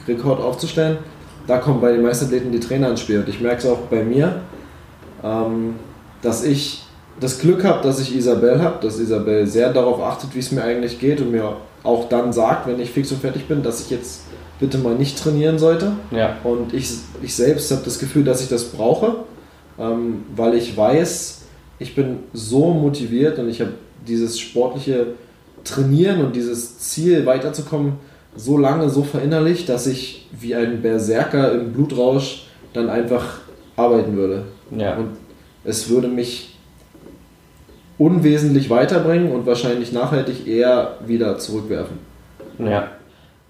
Rekord 0.06 0.40
aufzustellen, 0.40 0.98
da 1.46 1.58
kommen 1.58 1.80
bei 1.80 1.92
den 1.92 2.02
meisten 2.02 2.26
Athleten 2.26 2.52
die 2.52 2.60
Trainer 2.60 2.90
ins 2.90 3.00
Spiel. 3.00 3.20
Und 3.20 3.28
ich 3.28 3.40
merke 3.40 3.58
es 3.58 3.66
auch 3.66 3.78
bei 3.90 4.04
mir, 4.04 4.42
ähm, 5.24 5.74
dass 6.20 6.44
ich 6.44 6.84
das 7.18 7.40
Glück 7.40 7.64
habe, 7.64 7.82
dass 7.82 8.00
ich 8.00 8.14
Isabel 8.14 8.62
habe, 8.62 8.78
dass 8.80 8.98
Isabel 8.98 9.46
sehr 9.46 9.72
darauf 9.72 10.00
achtet, 10.00 10.34
wie 10.34 10.38
es 10.38 10.52
mir 10.52 10.62
eigentlich 10.62 10.98
geht 10.98 11.20
und 11.20 11.32
mir 11.32 11.56
auch 11.82 12.08
dann 12.08 12.32
sagt, 12.32 12.66
wenn 12.66 12.78
ich 12.78 12.90
fix 12.90 13.10
und 13.10 13.20
fertig 13.20 13.48
bin, 13.48 13.62
dass 13.62 13.80
ich 13.80 13.90
jetzt 13.90 14.22
bitte 14.62 14.78
mal 14.78 14.94
nicht 14.94 15.18
trainieren 15.18 15.58
sollte. 15.58 15.92
Ja. 16.10 16.36
Und 16.44 16.72
ich, 16.72 16.88
ich 17.20 17.34
selbst 17.34 17.70
habe 17.70 17.82
das 17.84 17.98
Gefühl, 17.98 18.24
dass 18.24 18.40
ich 18.40 18.48
das 18.48 18.66
brauche, 18.66 19.16
ähm, 19.78 20.24
weil 20.34 20.54
ich 20.54 20.74
weiß, 20.74 21.42
ich 21.80 21.94
bin 21.94 22.20
so 22.32 22.72
motiviert 22.72 23.38
und 23.38 23.48
ich 23.48 23.60
habe 23.60 23.72
dieses 24.06 24.38
sportliche 24.38 25.08
Trainieren 25.64 26.24
und 26.24 26.34
dieses 26.34 26.78
Ziel 26.78 27.26
weiterzukommen 27.26 27.94
so 28.34 28.56
lange 28.56 28.88
so 28.88 29.02
verinnerlicht, 29.02 29.68
dass 29.68 29.86
ich 29.86 30.26
wie 30.32 30.54
ein 30.54 30.80
Berserker 30.80 31.52
im 31.52 31.72
Blutrausch 31.72 32.46
dann 32.72 32.88
einfach 32.88 33.40
arbeiten 33.76 34.16
würde. 34.16 34.44
Ja. 34.70 34.96
Und 34.96 35.10
es 35.64 35.90
würde 35.90 36.08
mich 36.08 36.56
unwesentlich 37.98 38.70
weiterbringen 38.70 39.30
und 39.32 39.46
wahrscheinlich 39.46 39.92
nachhaltig 39.92 40.46
eher 40.46 40.96
wieder 41.06 41.38
zurückwerfen. 41.38 41.98
Ja. 42.58 42.88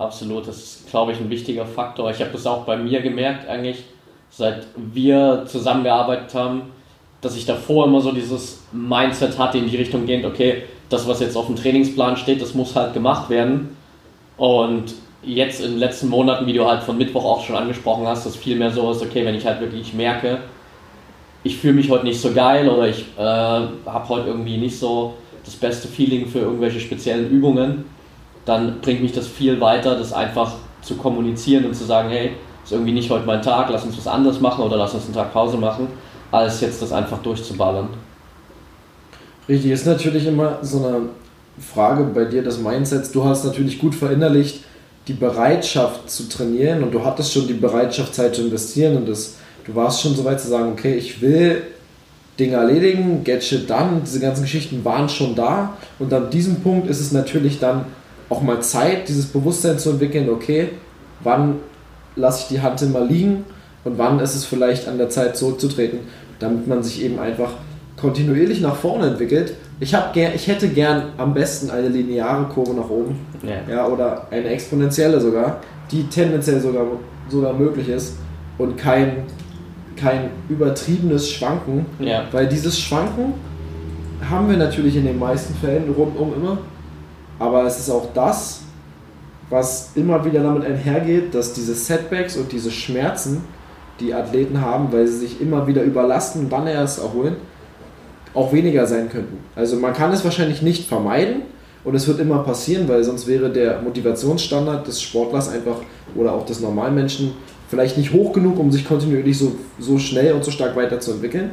Absolut, 0.03 0.49
das 0.49 0.57
ist, 0.57 0.91
glaube 0.91 1.13
ich, 1.13 1.21
ein 1.21 1.31
wichtiger 1.31 1.65
Faktor. 1.65 2.11
Ich 2.11 2.21
habe 2.21 2.31
das 2.33 2.47
auch 2.47 2.65
bei 2.65 2.77
mir 2.77 3.01
gemerkt, 3.01 3.49
eigentlich, 3.49 3.85
seit 4.31 4.67
wir 4.77 5.45
zusammengearbeitet 5.47 6.35
haben, 6.35 6.63
dass 7.21 7.37
ich 7.37 7.47
davor 7.47 7.87
immer 7.87 8.01
so 8.01 8.11
dieses 8.11 8.65
Mindset 8.73 9.39
hatte 9.39 9.59
in 9.59 9.69
die 9.69 9.77
Richtung 9.77 10.07
gehend, 10.07 10.25
okay, 10.25 10.65
das, 10.89 11.07
was 11.07 11.21
jetzt 11.21 11.37
auf 11.37 11.47
dem 11.47 11.57
Trainingsplan 11.57 12.17
steht, 12.17 12.43
das 12.43 12.55
muss 12.55 12.75
halt 12.75 12.95
gemacht 12.95 13.31
werden. 13.31 13.77
Und 14.37 14.95
jetzt 15.23 15.61
in 15.61 15.73
den 15.73 15.79
letzten 15.79 16.09
Monaten, 16.09 16.47
wie 16.47 16.53
du 16.53 16.67
halt 16.67 16.83
von 16.83 16.99
Mittwoch 16.99 17.25
auch 17.25 17.45
schon 17.45 17.55
angesprochen 17.55 18.07
hast, 18.07 18.27
dass 18.27 18.35
viel 18.35 18.57
mehr 18.57 18.71
so 18.71 18.91
ist, 18.91 19.03
okay, 19.03 19.25
wenn 19.25 19.37
ich 19.37 19.47
halt 19.47 19.61
wirklich 19.61 19.95
merke, 19.95 20.39
ich 21.45 21.57
fühle 21.57 21.75
mich 21.75 21.91
heute 21.91 22.05
nicht 22.05 22.21
so 22.21 22.33
geil 22.33 22.69
oder 22.69 22.89
ich 22.89 23.05
äh, 23.17 23.21
habe 23.21 24.09
heute 24.09 24.29
irgendwie 24.29 24.57
nicht 24.57 24.79
so 24.79 25.15
das 25.45 25.55
beste 25.55 25.89
Feeling 25.89 26.27
für 26.27 26.41
irgendwelche 26.41 26.81
speziellen 26.81 27.31
Übungen, 27.31 27.85
dann 28.45 28.81
bringt 28.81 29.03
mich 29.03 29.13
das 29.13 29.27
viel 29.27 29.61
weiter, 29.61 29.97
das 29.97 30.13
einfach 30.13 30.53
zu 30.83 30.97
kommunizieren 30.97 31.65
und 31.65 31.75
zu 31.75 31.85
sagen, 31.85 32.09
hey, 32.11 32.33
ist 32.65 32.73
irgendwie 32.73 32.93
nicht 32.93 33.11
heute 33.11 33.27
mein 33.27 33.43
Tag, 33.43 33.69
lass 33.71 33.85
uns 33.85 33.97
was 33.99 34.07
anderes 34.07 34.41
machen 34.41 34.65
oder 34.65 34.77
lass 34.77 34.95
uns 34.95 35.05
einen 35.05 35.15
Tag 35.15 35.33
Pause 35.33 35.57
machen, 35.57 35.89
als 36.31 36.61
jetzt 36.61 36.83
das 36.83 36.93
einfach 36.93 37.19
durchzuballern. 37.19 37.89
Richtig, 39.49 39.73
ist 39.73 39.87
natürlich 39.87 40.27
immer 40.27 40.59
so 40.63 40.85
eine 40.87 41.01
Frage 41.59 42.05
bei 42.05 42.25
dir 42.25 42.43
des 42.43 42.59
Mindsets. 42.59 43.11
Du 43.11 43.25
hast 43.25 43.45
natürlich 43.45 43.79
gut 43.79 43.95
verinnerlicht, 43.95 44.65
die 45.09 45.13
Bereitschaft 45.15 46.09
zu 46.09 46.29
trainieren 46.29 46.83
und 46.85 46.93
du 46.93 47.05
hattest 47.05 47.33
schon 47.33 47.49
die 47.49 47.55
Bereitschaft, 47.55 48.15
Zeit 48.15 48.37
zu 48.37 48.43
investieren 48.43 48.97
und 48.97 49.09
das, 49.09 49.37
du 49.65 49.75
warst 49.75 50.01
schon 50.01 50.15
so 50.15 50.25
weit 50.25 50.41
zu 50.41 50.49
sagen, 50.49 50.73
okay, 50.73 50.95
ich 50.95 51.21
will 51.21 51.63
Dinge 52.39 52.57
erledigen, 52.57 53.25
get 53.25 53.43
shit 53.43 53.69
done, 53.69 54.01
diese 54.05 54.21
ganzen 54.21 54.43
Geschichten 54.43 54.85
waren 54.85 55.09
schon 55.09 55.35
da 55.35 55.77
und 55.99 56.13
an 56.13 56.31
diesem 56.31 56.61
Punkt 56.61 56.89
ist 56.89 57.01
es 57.01 57.11
natürlich 57.13 57.59
dann 57.59 57.87
auch 58.33 58.41
mal 58.41 58.61
Zeit, 58.63 59.09
dieses 59.09 59.27
Bewusstsein 59.27 59.79
zu 59.79 59.91
entwickeln, 59.91 60.31
okay, 60.31 60.71
wann 61.21 61.57
lasse 62.17 62.43
ich 62.43 62.49
die 62.49 62.63
Hand 62.63 62.81
immer 62.81 63.05
liegen 63.05 63.45
und 63.85 63.99
wann 63.99 64.21
ist 64.21 64.35
es 64.35 64.47
vielleicht 64.47 64.89
an 64.89 64.97
der 64.97 65.11
Zeit 65.11 65.37
zurückzutreten, 65.37 66.01
damit 66.39 66.67
man 66.67 66.83
sich 66.83 67.03
eben 67.03 67.19
einfach 67.19 67.51
kontinuierlich 67.99 68.63
nach 68.63 68.77
vorne 68.77 69.09
entwickelt. 69.09 69.55
Ich, 69.81 69.95
gern, 70.15 70.33
ich 70.35 70.47
hätte 70.49 70.69
gern 70.69 71.13
am 71.19 71.35
besten 71.35 71.71
eine 71.71 71.89
lineare 71.89 72.45
Kurve 72.47 72.73
nach 72.73 72.89
oben 72.89 73.19
ja. 73.43 73.75
ja. 73.75 73.87
oder 73.87 74.27
eine 74.31 74.49
exponentielle 74.49 75.21
sogar, 75.21 75.61
die 75.91 76.05
tendenziell 76.05 76.61
sogar, 76.61 76.87
sogar 77.29 77.53
möglich 77.53 77.89
ist 77.89 78.17
und 78.57 78.79
kein, 78.79 79.25
kein 79.97 80.31
übertriebenes 80.49 81.31
Schwanken, 81.31 81.85
ja. 81.99 82.25
weil 82.33 82.49
dieses 82.49 82.81
Schwanken 82.81 83.35
haben 84.29 84.49
wir 84.49 84.57
natürlich 84.57 84.97
in 84.97 85.05
den 85.05 85.19
meisten 85.19 85.55
Fällen 85.55 85.93
rundum 85.93 86.33
immer, 86.35 86.59
aber 87.43 87.65
es 87.65 87.77
ist 87.81 87.91
auch 87.91 88.07
das, 88.15 88.61
was 89.51 89.91
immer 89.97 90.25
wieder 90.25 90.45
damit 90.45 90.65
einhergeht, 90.65 91.35
dass 91.35 91.53
diese 91.53 91.75
Setbacks 91.75 92.37
und 92.37 92.53
diese 92.53 92.71
Schmerzen, 92.71 93.43
die 93.99 94.15
Athleten 94.15 94.61
haben, 94.61 94.93
weil 94.93 95.09
sie 95.09 95.19
sich 95.19 95.41
immer 95.41 95.67
wieder 95.67 95.83
überlasten 95.83 96.43
und 96.43 96.53
dann 96.53 96.69
erst 96.69 97.01
erholen, 97.01 97.37
auch 98.33 98.53
weniger 98.53 98.87
sein 98.87 99.09
könnten. 99.09 99.39
Also 99.57 99.77
man 99.77 99.93
kann 99.93 100.13
es 100.13 100.25
wahrscheinlich 100.25 100.63
nicht 100.63 100.87
vermeiden 100.87 101.43
und 101.83 101.97
es 101.97 102.07
wird 102.07 102.21
immer 102.21 102.45
passieren, 102.45 102.89
weil 102.89 103.03
sonst 103.03 103.27
wäre 103.27 103.51
der 103.51 103.83
Motivationsstandard 103.83 104.87
des 104.87 105.03
Sportlers 105.03 105.49
einfach 105.49 105.79
oder 106.15 106.33
auch 106.35 106.47
des 106.47 106.61
normalen 106.61 106.95
Menschen 106.95 107.33
vielleicht 107.69 107.99
nicht 107.99 108.13
hoch 108.13 108.33
genug, 108.33 108.57
um 108.61 108.71
sich 108.71 108.87
kontinuierlich 108.87 109.37
so, 109.37 109.57
so 109.81 109.99
schnell 109.99 110.33
und 110.33 110.45
so 110.45 110.53
stark 110.53 110.77
weiterzuentwickeln. 110.77 111.51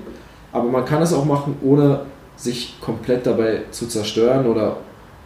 Aber 0.51 0.69
man 0.69 0.85
kann 0.85 1.01
es 1.01 1.13
auch 1.13 1.25
machen, 1.25 1.55
ohne 1.63 2.01
sich 2.37 2.75
komplett 2.79 3.25
dabei 3.25 3.63
zu 3.71 3.87
zerstören 3.87 4.45
oder 4.45 4.77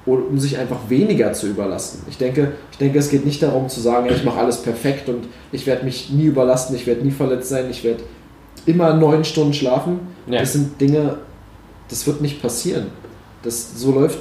um 0.05 0.37
sich 0.37 0.57
einfach 0.57 0.89
weniger 0.89 1.31
zu 1.33 1.47
überlasten. 1.47 2.01
Ich 2.09 2.17
denke, 2.17 2.53
ich 2.71 2.77
denke, 2.77 2.99
es 2.99 3.09
geht 3.09 3.25
nicht 3.25 3.41
darum 3.41 3.69
zu 3.69 3.79
sagen, 3.79 4.09
ich 4.11 4.23
mache 4.23 4.39
alles 4.39 4.61
perfekt 4.61 5.07
und 5.07 5.27
ich 5.51 5.65
werde 5.65 5.85
mich 5.85 6.09
nie 6.09 6.25
überlasten, 6.25 6.75
ich 6.75 6.85
werde 6.85 7.01
nie 7.01 7.11
verletzt 7.11 7.49
sein, 7.49 7.69
ich 7.69 7.83
werde 7.83 8.03
immer 8.65 8.93
neun 8.93 9.23
Stunden 9.23 9.53
schlafen. 9.53 9.99
Ja. 10.27 10.39
Das 10.39 10.53
sind 10.53 10.79
Dinge, 10.79 11.17
das 11.89 12.05
wird 12.05 12.21
nicht 12.21 12.41
passieren. 12.41 12.87
Das 13.43 13.79
so 13.79 13.91
läuft, 13.91 14.19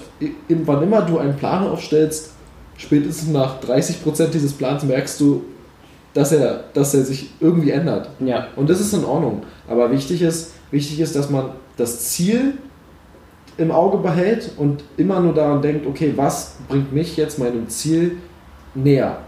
wann 0.48 0.82
immer 0.82 1.02
du 1.02 1.18
einen 1.18 1.36
Plan 1.36 1.66
aufstellst, 1.66 2.32
spätestens 2.76 3.30
nach 3.30 3.60
30% 3.62 4.28
dieses 4.28 4.52
Plans 4.52 4.84
merkst 4.84 5.20
du, 5.20 5.44
dass 6.14 6.32
er, 6.32 6.64
dass 6.74 6.94
er 6.94 7.04
sich 7.04 7.30
irgendwie 7.40 7.70
ändert. 7.70 8.10
Ja. 8.20 8.48
Und 8.56 8.68
das 8.70 8.80
ist 8.80 8.92
in 8.92 9.04
Ordnung. 9.04 9.42
Aber 9.68 9.90
wichtig 9.90 10.22
ist, 10.22 10.52
wichtig 10.70 11.00
ist, 11.00 11.16
dass 11.16 11.30
man 11.30 11.50
das 11.76 12.00
Ziel 12.10 12.54
im 13.58 13.70
Auge 13.70 13.98
behält 13.98 14.52
und 14.56 14.82
immer 14.96 15.20
nur 15.20 15.34
daran 15.34 15.62
denkt, 15.62 15.86
okay, 15.86 16.12
was 16.16 16.56
bringt 16.68 16.92
mich 16.92 17.16
jetzt 17.16 17.38
meinem 17.38 17.68
Ziel 17.68 18.16
näher? 18.74 19.18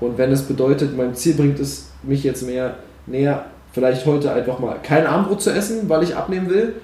Und 0.00 0.18
wenn 0.18 0.32
es 0.32 0.42
bedeutet, 0.42 0.96
mein 0.96 1.14
Ziel 1.14 1.34
bringt 1.34 1.58
es 1.60 1.90
mich 2.02 2.24
jetzt 2.24 2.46
mehr 2.46 2.76
näher, 3.06 3.46
vielleicht 3.72 4.06
heute 4.06 4.32
einfach 4.32 4.58
mal 4.58 4.76
kein 4.82 5.06
Armbrot 5.06 5.42
zu 5.42 5.50
essen, 5.50 5.88
weil 5.88 6.02
ich 6.02 6.16
abnehmen 6.16 6.48
will, 6.48 6.74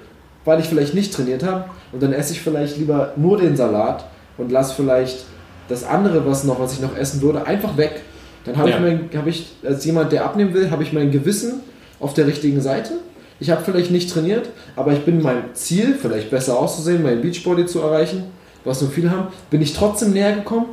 weil 0.45 0.59
ich 0.59 0.67
vielleicht 0.67 0.93
nicht 0.93 1.13
trainiert 1.13 1.43
habe 1.43 1.65
und 1.91 2.01
dann 2.01 2.13
esse 2.13 2.33
ich 2.33 2.41
vielleicht 2.41 2.77
lieber 2.77 3.13
nur 3.15 3.37
den 3.37 3.55
Salat 3.55 4.05
und 4.37 4.51
lasse 4.51 4.73
vielleicht 4.75 5.25
das 5.67 5.83
andere, 5.83 6.25
was 6.25 6.43
noch, 6.43 6.59
was 6.59 6.73
ich 6.73 6.81
noch 6.81 6.97
essen 6.97 7.21
würde, 7.21 7.45
einfach 7.45 7.77
weg. 7.77 8.01
Dann 8.45 8.57
habe 8.57 8.69
ja. 8.69 8.75
ich, 8.77 8.81
mein, 8.81 9.09
hab 9.15 9.27
ich 9.27 9.51
als 9.63 9.85
jemand, 9.85 10.11
der 10.11 10.25
abnehmen 10.25 10.53
will, 10.53 10.71
habe 10.71 10.83
ich 10.83 10.93
mein 10.93 11.11
Gewissen 11.11 11.61
auf 11.99 12.13
der 12.13 12.25
richtigen 12.25 12.61
Seite 12.61 12.93
ich 13.39 13.49
habe 13.49 13.63
vielleicht 13.63 13.91
nicht 13.91 14.11
trainiert, 14.11 14.49
aber 14.75 14.93
ich 14.93 15.05
bin 15.05 15.21
meinem 15.21 15.53
Ziel, 15.53 15.95
vielleicht 15.99 16.29
besser 16.29 16.59
auszusehen, 16.59 17.03
mein 17.03 17.21
Beachbody 17.21 17.65
zu 17.65 17.79
erreichen, 17.79 18.25
was 18.65 18.81
nur 18.81 18.91
viele 18.91 19.11
haben, 19.11 19.27
bin 19.49 19.61
ich 19.61 19.73
trotzdem 19.73 20.11
näher 20.11 20.35
gekommen, 20.35 20.65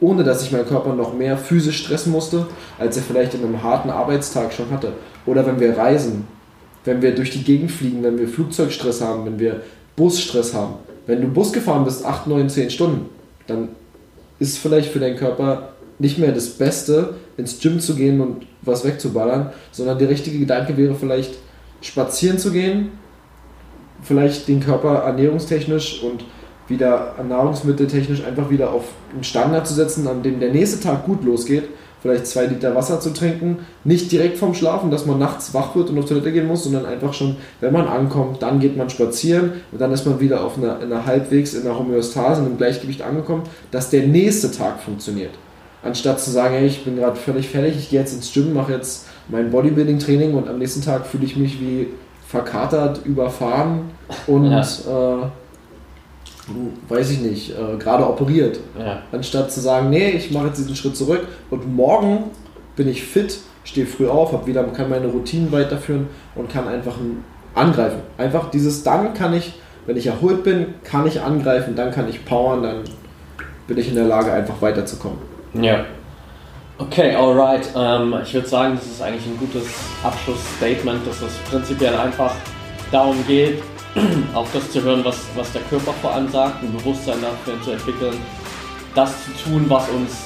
ohne 0.00 0.24
dass 0.24 0.42
ich 0.42 0.52
meinen 0.52 0.66
Körper 0.66 0.94
noch 0.94 1.14
mehr 1.14 1.36
physisch 1.36 1.84
stressen 1.84 2.12
musste, 2.12 2.46
als 2.78 2.96
er 2.96 3.02
vielleicht 3.02 3.34
in 3.34 3.44
einem 3.44 3.62
harten 3.62 3.90
Arbeitstag 3.90 4.52
schon 4.52 4.70
hatte. 4.70 4.92
Oder 5.26 5.46
wenn 5.46 5.60
wir 5.60 5.76
reisen, 5.76 6.26
wenn 6.84 7.00
wir 7.02 7.14
durch 7.14 7.30
die 7.30 7.44
Gegend 7.44 7.70
fliegen, 7.70 8.02
wenn 8.02 8.18
wir 8.18 8.28
Flugzeugstress 8.28 9.00
haben, 9.00 9.24
wenn 9.26 9.38
wir 9.38 9.62
Busstress 9.96 10.54
haben. 10.54 10.74
Wenn 11.06 11.20
du 11.20 11.28
Bus 11.28 11.52
gefahren 11.52 11.84
bist, 11.84 12.04
8, 12.04 12.26
9, 12.26 12.48
10 12.48 12.70
Stunden, 12.70 13.06
dann 13.46 13.68
ist 14.38 14.58
vielleicht 14.58 14.90
für 14.90 14.98
deinen 14.98 15.16
Körper 15.16 15.70
nicht 15.98 16.18
mehr 16.18 16.32
das 16.32 16.48
Beste, 16.48 17.14
ins 17.36 17.60
Gym 17.60 17.80
zu 17.80 17.94
gehen 17.94 18.20
und 18.20 18.46
was 18.62 18.84
wegzuballern, 18.84 19.52
sondern 19.70 19.98
der 19.98 20.08
richtige 20.08 20.38
Gedanke 20.38 20.76
wäre 20.76 20.94
vielleicht, 20.94 21.34
spazieren 21.84 22.38
zu 22.38 22.50
gehen, 22.50 22.92
vielleicht 24.02 24.48
den 24.48 24.60
Körper 24.60 25.02
ernährungstechnisch 25.04 26.02
und 26.02 26.24
wieder 26.66 27.14
nahrungsmitteltechnisch 27.26 28.24
einfach 28.24 28.48
wieder 28.50 28.72
auf 28.72 28.84
einen 29.12 29.24
Standard 29.24 29.66
zu 29.66 29.74
setzen, 29.74 30.08
an 30.08 30.22
dem 30.22 30.40
der 30.40 30.50
nächste 30.50 30.80
Tag 30.80 31.04
gut 31.04 31.22
losgeht, 31.22 31.64
vielleicht 32.00 32.26
zwei 32.26 32.46
Liter 32.46 32.74
Wasser 32.74 33.00
zu 33.00 33.12
trinken, 33.12 33.58
nicht 33.84 34.10
direkt 34.10 34.38
vorm 34.38 34.54
Schlafen, 34.54 34.90
dass 34.90 35.04
man 35.04 35.18
nachts 35.18 35.52
wach 35.52 35.76
wird 35.76 35.90
und 35.90 35.98
auf 35.98 36.06
Toilette 36.06 36.32
gehen 36.32 36.46
muss, 36.46 36.64
sondern 36.64 36.86
einfach 36.86 37.12
schon, 37.12 37.36
wenn 37.60 37.72
man 37.72 37.86
ankommt, 37.86 38.42
dann 38.42 38.60
geht 38.60 38.76
man 38.76 38.88
spazieren 38.88 39.52
und 39.72 39.80
dann 39.80 39.92
ist 39.92 40.06
man 40.06 40.20
wieder 40.20 40.42
auf 40.42 40.56
einer, 40.56 40.80
in 40.80 40.92
einer 40.92 41.04
halbwegs 41.04 41.52
in 41.52 41.66
einer 41.66 41.78
Homöostase, 41.78 42.40
in 42.40 42.46
einem 42.46 42.56
Gleichgewicht 42.56 43.02
angekommen, 43.02 43.42
dass 43.70 43.90
der 43.90 44.06
nächste 44.06 44.50
Tag 44.50 44.80
funktioniert. 44.80 45.32
Anstatt 45.82 46.18
zu 46.18 46.30
sagen, 46.30 46.54
hey, 46.54 46.66
ich 46.66 46.82
bin 46.82 46.96
gerade 46.96 47.16
völlig 47.16 47.48
fertig, 47.48 47.76
ich 47.78 47.90
gehe 47.90 48.00
jetzt 48.00 48.14
ins 48.14 48.32
Gym, 48.32 48.54
mache 48.54 48.72
jetzt 48.72 49.06
mein 49.28 49.50
Bodybuilding-Training 49.50 50.34
und 50.34 50.48
am 50.48 50.58
nächsten 50.58 50.82
Tag 50.82 51.06
fühle 51.06 51.24
ich 51.24 51.36
mich 51.36 51.60
wie 51.60 51.88
verkatert, 52.26 53.00
überfahren 53.04 53.90
und 54.26 54.50
ja. 54.50 54.60
äh, 54.60 55.26
weiß 56.88 57.10
ich 57.10 57.20
nicht, 57.20 57.50
äh, 57.52 57.76
gerade 57.78 58.06
operiert. 58.06 58.58
Ja. 58.78 59.02
Anstatt 59.12 59.52
zu 59.52 59.60
sagen, 59.60 59.90
nee, 59.90 60.10
ich 60.10 60.30
mache 60.30 60.46
jetzt 60.46 60.58
diesen 60.58 60.76
Schritt 60.76 60.96
zurück 60.96 61.26
und 61.50 61.74
morgen 61.74 62.24
bin 62.76 62.88
ich 62.88 63.04
fit, 63.04 63.38
stehe 63.64 63.86
früh 63.86 64.08
auf, 64.08 64.32
hab 64.32 64.46
wieder, 64.46 64.62
kann 64.64 64.90
meine 64.90 65.06
Routinen 65.06 65.52
weiterführen 65.52 66.08
und 66.34 66.50
kann 66.50 66.68
einfach 66.68 66.96
angreifen. 67.54 68.00
Einfach 68.18 68.50
dieses, 68.50 68.82
dann 68.82 69.14
kann 69.14 69.32
ich, 69.32 69.54
wenn 69.86 69.96
ich 69.96 70.06
erholt 70.06 70.44
bin, 70.44 70.74
kann 70.82 71.06
ich 71.06 71.20
angreifen, 71.20 71.76
dann 71.76 71.92
kann 71.92 72.08
ich 72.08 72.24
powern, 72.24 72.62
dann 72.62 72.76
bin 73.66 73.78
ich 73.78 73.88
in 73.88 73.94
der 73.94 74.04
Lage, 74.04 74.32
einfach 74.32 74.60
weiterzukommen. 74.60 75.18
Ja. 75.54 75.84
Okay, 76.76 77.14
alright. 77.14 77.68
Ähm, 77.76 78.16
ich 78.24 78.34
würde 78.34 78.48
sagen, 78.48 78.74
das 78.74 78.86
ist 78.86 79.00
eigentlich 79.00 79.26
ein 79.26 79.38
gutes 79.38 79.68
Abschlussstatement, 80.02 81.06
dass 81.06 81.22
es 81.22 81.32
prinzipiell 81.48 81.94
einfach 81.94 82.34
darum 82.90 83.24
geht, 83.28 83.62
auf 84.34 84.48
das 84.52 84.72
zu 84.72 84.82
hören, 84.82 85.04
was, 85.04 85.20
was 85.36 85.52
der 85.52 85.62
Körper 85.62 85.92
vor 86.02 86.12
allem 86.14 86.28
sagt, 86.28 86.64
ein 86.64 86.72
Bewusstsein 86.72 87.18
dafür 87.22 87.62
zu 87.62 87.70
entwickeln, 87.70 88.16
das 88.96 89.12
zu 89.24 89.30
tun, 89.44 89.66
was 89.68 89.88
uns 89.90 90.16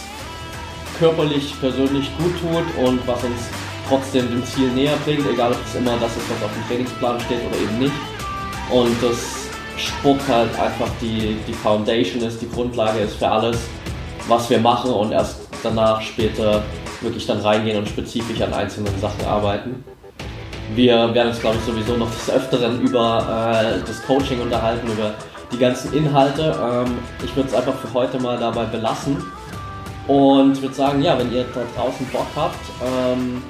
körperlich, 0.98 1.52
persönlich 1.60 2.10
gut 2.16 2.32
tut 2.40 2.86
und 2.86 3.06
was 3.06 3.22
uns 3.24 3.40
trotzdem 3.86 4.30
dem 4.30 4.44
Ziel 4.46 4.68
näher 4.70 4.96
bringt, 5.04 5.26
egal 5.30 5.52
ob 5.52 5.58
es 5.66 5.74
immer 5.74 5.98
das 5.98 6.16
ist, 6.16 6.30
was 6.30 6.44
auf 6.44 6.54
dem 6.54 6.66
Trainingsplan 6.66 7.20
steht 7.20 7.40
oder 7.46 7.56
eben 7.60 7.78
nicht. 7.78 7.94
Und 8.70 9.02
dass 9.02 9.48
Sport 9.76 10.20
halt 10.26 10.58
einfach 10.58 10.88
die, 11.02 11.36
die 11.46 11.52
Foundation 11.52 12.22
ist, 12.22 12.40
die 12.40 12.48
Grundlage 12.50 13.00
ist 13.00 13.16
für 13.16 13.28
alles, 13.28 13.58
was 14.28 14.48
wir 14.48 14.58
machen 14.60 14.90
und 14.90 15.12
erst 15.12 15.47
danach 15.62 16.00
später 16.00 16.62
wirklich 17.00 17.26
dann 17.26 17.40
reingehen 17.40 17.78
und 17.78 17.88
spezifisch 17.88 18.40
an 18.40 18.52
einzelnen 18.52 18.98
Sachen 19.00 19.24
arbeiten. 19.26 19.84
Wir 20.74 21.14
werden 21.14 21.28
uns, 21.28 21.40
glaube 21.40 21.56
ich, 21.56 21.64
sowieso 21.64 21.96
noch 21.96 22.10
des 22.10 22.30
Öfteren 22.30 22.80
über 22.82 23.80
äh, 23.80 23.86
das 23.86 24.02
Coaching 24.06 24.40
unterhalten, 24.40 24.86
über 24.86 25.14
die 25.52 25.58
ganzen 25.58 25.92
Inhalte. 25.94 26.54
Ähm, 26.62 26.98
ich 27.24 27.34
würde 27.34 27.48
es 27.48 27.54
einfach 27.54 27.74
für 27.74 27.92
heute 27.94 28.20
mal 28.20 28.38
dabei 28.38 28.64
belassen 28.64 29.16
und 30.06 30.60
würde 30.60 30.74
sagen, 30.74 31.02
ja, 31.02 31.18
wenn 31.18 31.32
ihr 31.32 31.44
da 31.54 31.62
draußen 31.76 32.06
Bock 32.06 32.26
habt, 32.36 32.58
ähm, 32.82 33.42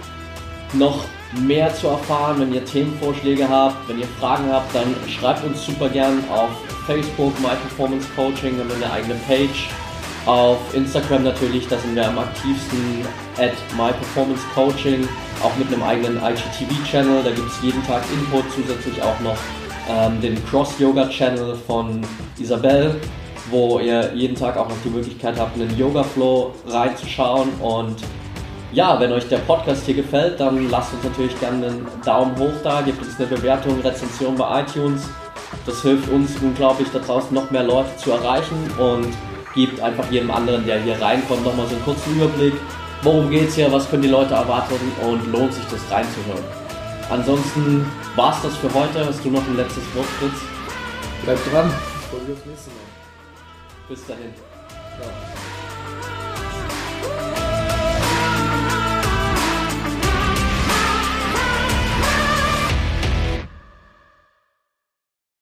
noch 0.75 1.05
mehr 1.40 1.73
zu 1.75 1.88
erfahren, 1.88 2.40
wenn 2.40 2.55
ihr 2.55 2.64
Themenvorschläge 2.64 3.49
habt, 3.49 3.88
wenn 3.88 3.99
ihr 3.99 4.07
Fragen 4.21 4.51
habt, 4.51 4.75
dann 4.75 4.94
schreibt 5.09 5.44
uns 5.44 5.64
super 5.64 5.88
gern 5.88 6.23
auf 6.31 6.51
Facebook 6.87 7.38
My 7.40 7.49
Performance 7.49 8.09
Coaching, 8.16 8.57
wir 8.57 8.64
haben 8.64 8.83
eine 8.83 8.92
eigene 8.92 9.14
Page. 9.27 9.68
Auf 10.26 10.59
Instagram 10.74 11.24
natürlich, 11.24 11.66
da 11.68 11.78
sind 11.78 11.94
wir 11.94 12.07
am 12.07 12.18
aktivsten 12.18 13.07
at 13.38 13.52
My 13.76 13.92
Performance 13.92 14.42
Coaching, 14.54 15.09
auch 15.42 15.57
mit 15.57 15.72
einem 15.72 15.83
eigenen 15.83 16.16
IGTV-Channel, 16.16 17.22
da 17.22 17.31
gibt 17.31 17.48
es 17.48 17.62
jeden 17.62 17.83
Tag 17.87 18.02
Input, 18.12 18.44
zusätzlich 18.52 19.00
auch 19.02 19.18
noch 19.20 19.37
ähm, 19.88 20.20
den 20.20 20.44
Cross-Yoga-Channel 20.46 21.57
von 21.66 22.02
Isabel, 22.38 22.96
wo 23.50 23.78
ihr 23.78 24.12
jeden 24.14 24.37
Tag 24.37 24.57
auch 24.57 24.68
noch 24.68 24.76
die 24.85 24.90
Möglichkeit 24.90 25.38
habt, 25.38 25.57
in 25.57 25.68
den 25.68 25.78
Yoga-Flow 25.78 26.52
reinzuschauen. 26.66 27.48
Und 27.61 27.96
ja, 28.72 29.00
wenn 29.00 29.12
euch 29.12 29.26
der 29.28 29.38
Podcast 29.38 29.87
hier 29.87 29.94
gefällt, 29.94 30.38
dann 30.40 30.70
lasst 30.70 30.92
uns 30.92 31.04
natürlich 31.04 31.38
gerne 31.40 31.66
einen 31.66 31.87
Daumen 32.04 32.38
hoch 32.38 32.52
da, 32.62 32.83
gebt 32.83 33.00
uns 33.02 33.18
eine 33.18 33.28
Bewertung, 33.28 33.81
Rezension 33.81 34.37
bei 34.37 34.61
iTunes. 34.61 35.09
Das 35.64 35.81
hilft 35.83 36.11
uns 36.11 36.37
unglaublich 36.42 36.88
da 36.92 36.98
draußen 36.98 37.33
noch 37.35 37.50
mehr 37.50 37.62
Leute 37.62 37.96
zu 37.96 38.11
erreichen. 38.11 38.57
Und 38.78 39.14
gibt 39.66 39.81
einfach 39.81 40.09
jedem 40.11 40.31
anderen, 40.31 40.64
der 40.64 40.81
hier 40.81 41.01
reinkommt, 41.01 41.44
nochmal 41.44 41.66
so 41.66 41.75
einen 41.75 41.85
kurzen 41.85 42.14
Überblick. 42.14 42.55
Worum 43.03 43.29
geht's 43.29 43.57
hier, 43.57 43.71
was 43.73 43.90
können 43.90 44.03
die 44.03 44.09
Leute 44.09 44.35
erwarten 44.35 44.75
und 45.03 45.33
lohnt 45.33 45.53
sich 45.53 45.64
das 45.64 45.81
reinzuhören. 45.90 46.44
Ansonsten 47.11 47.87
war's 48.16 48.40
das 48.42 48.57
für 48.57 48.73
heute. 48.73 49.05
Hast 49.05 49.25
du 49.25 49.31
noch 49.31 49.47
ein 49.47 49.57
letztes 49.57 49.85
Wort, 49.94 50.07
Fritz? 50.21 50.40
Bleibt 51.25 51.53
dran. 51.53 51.73
Ich 52.01 52.07
freue 52.07 52.21
mich 52.21 52.37
aufs 52.37 52.47
nächste 52.47 52.71
Mal. 52.71 53.88
Bis 53.88 54.07
dahin. 54.07 54.33
Ciao. 55.01 55.58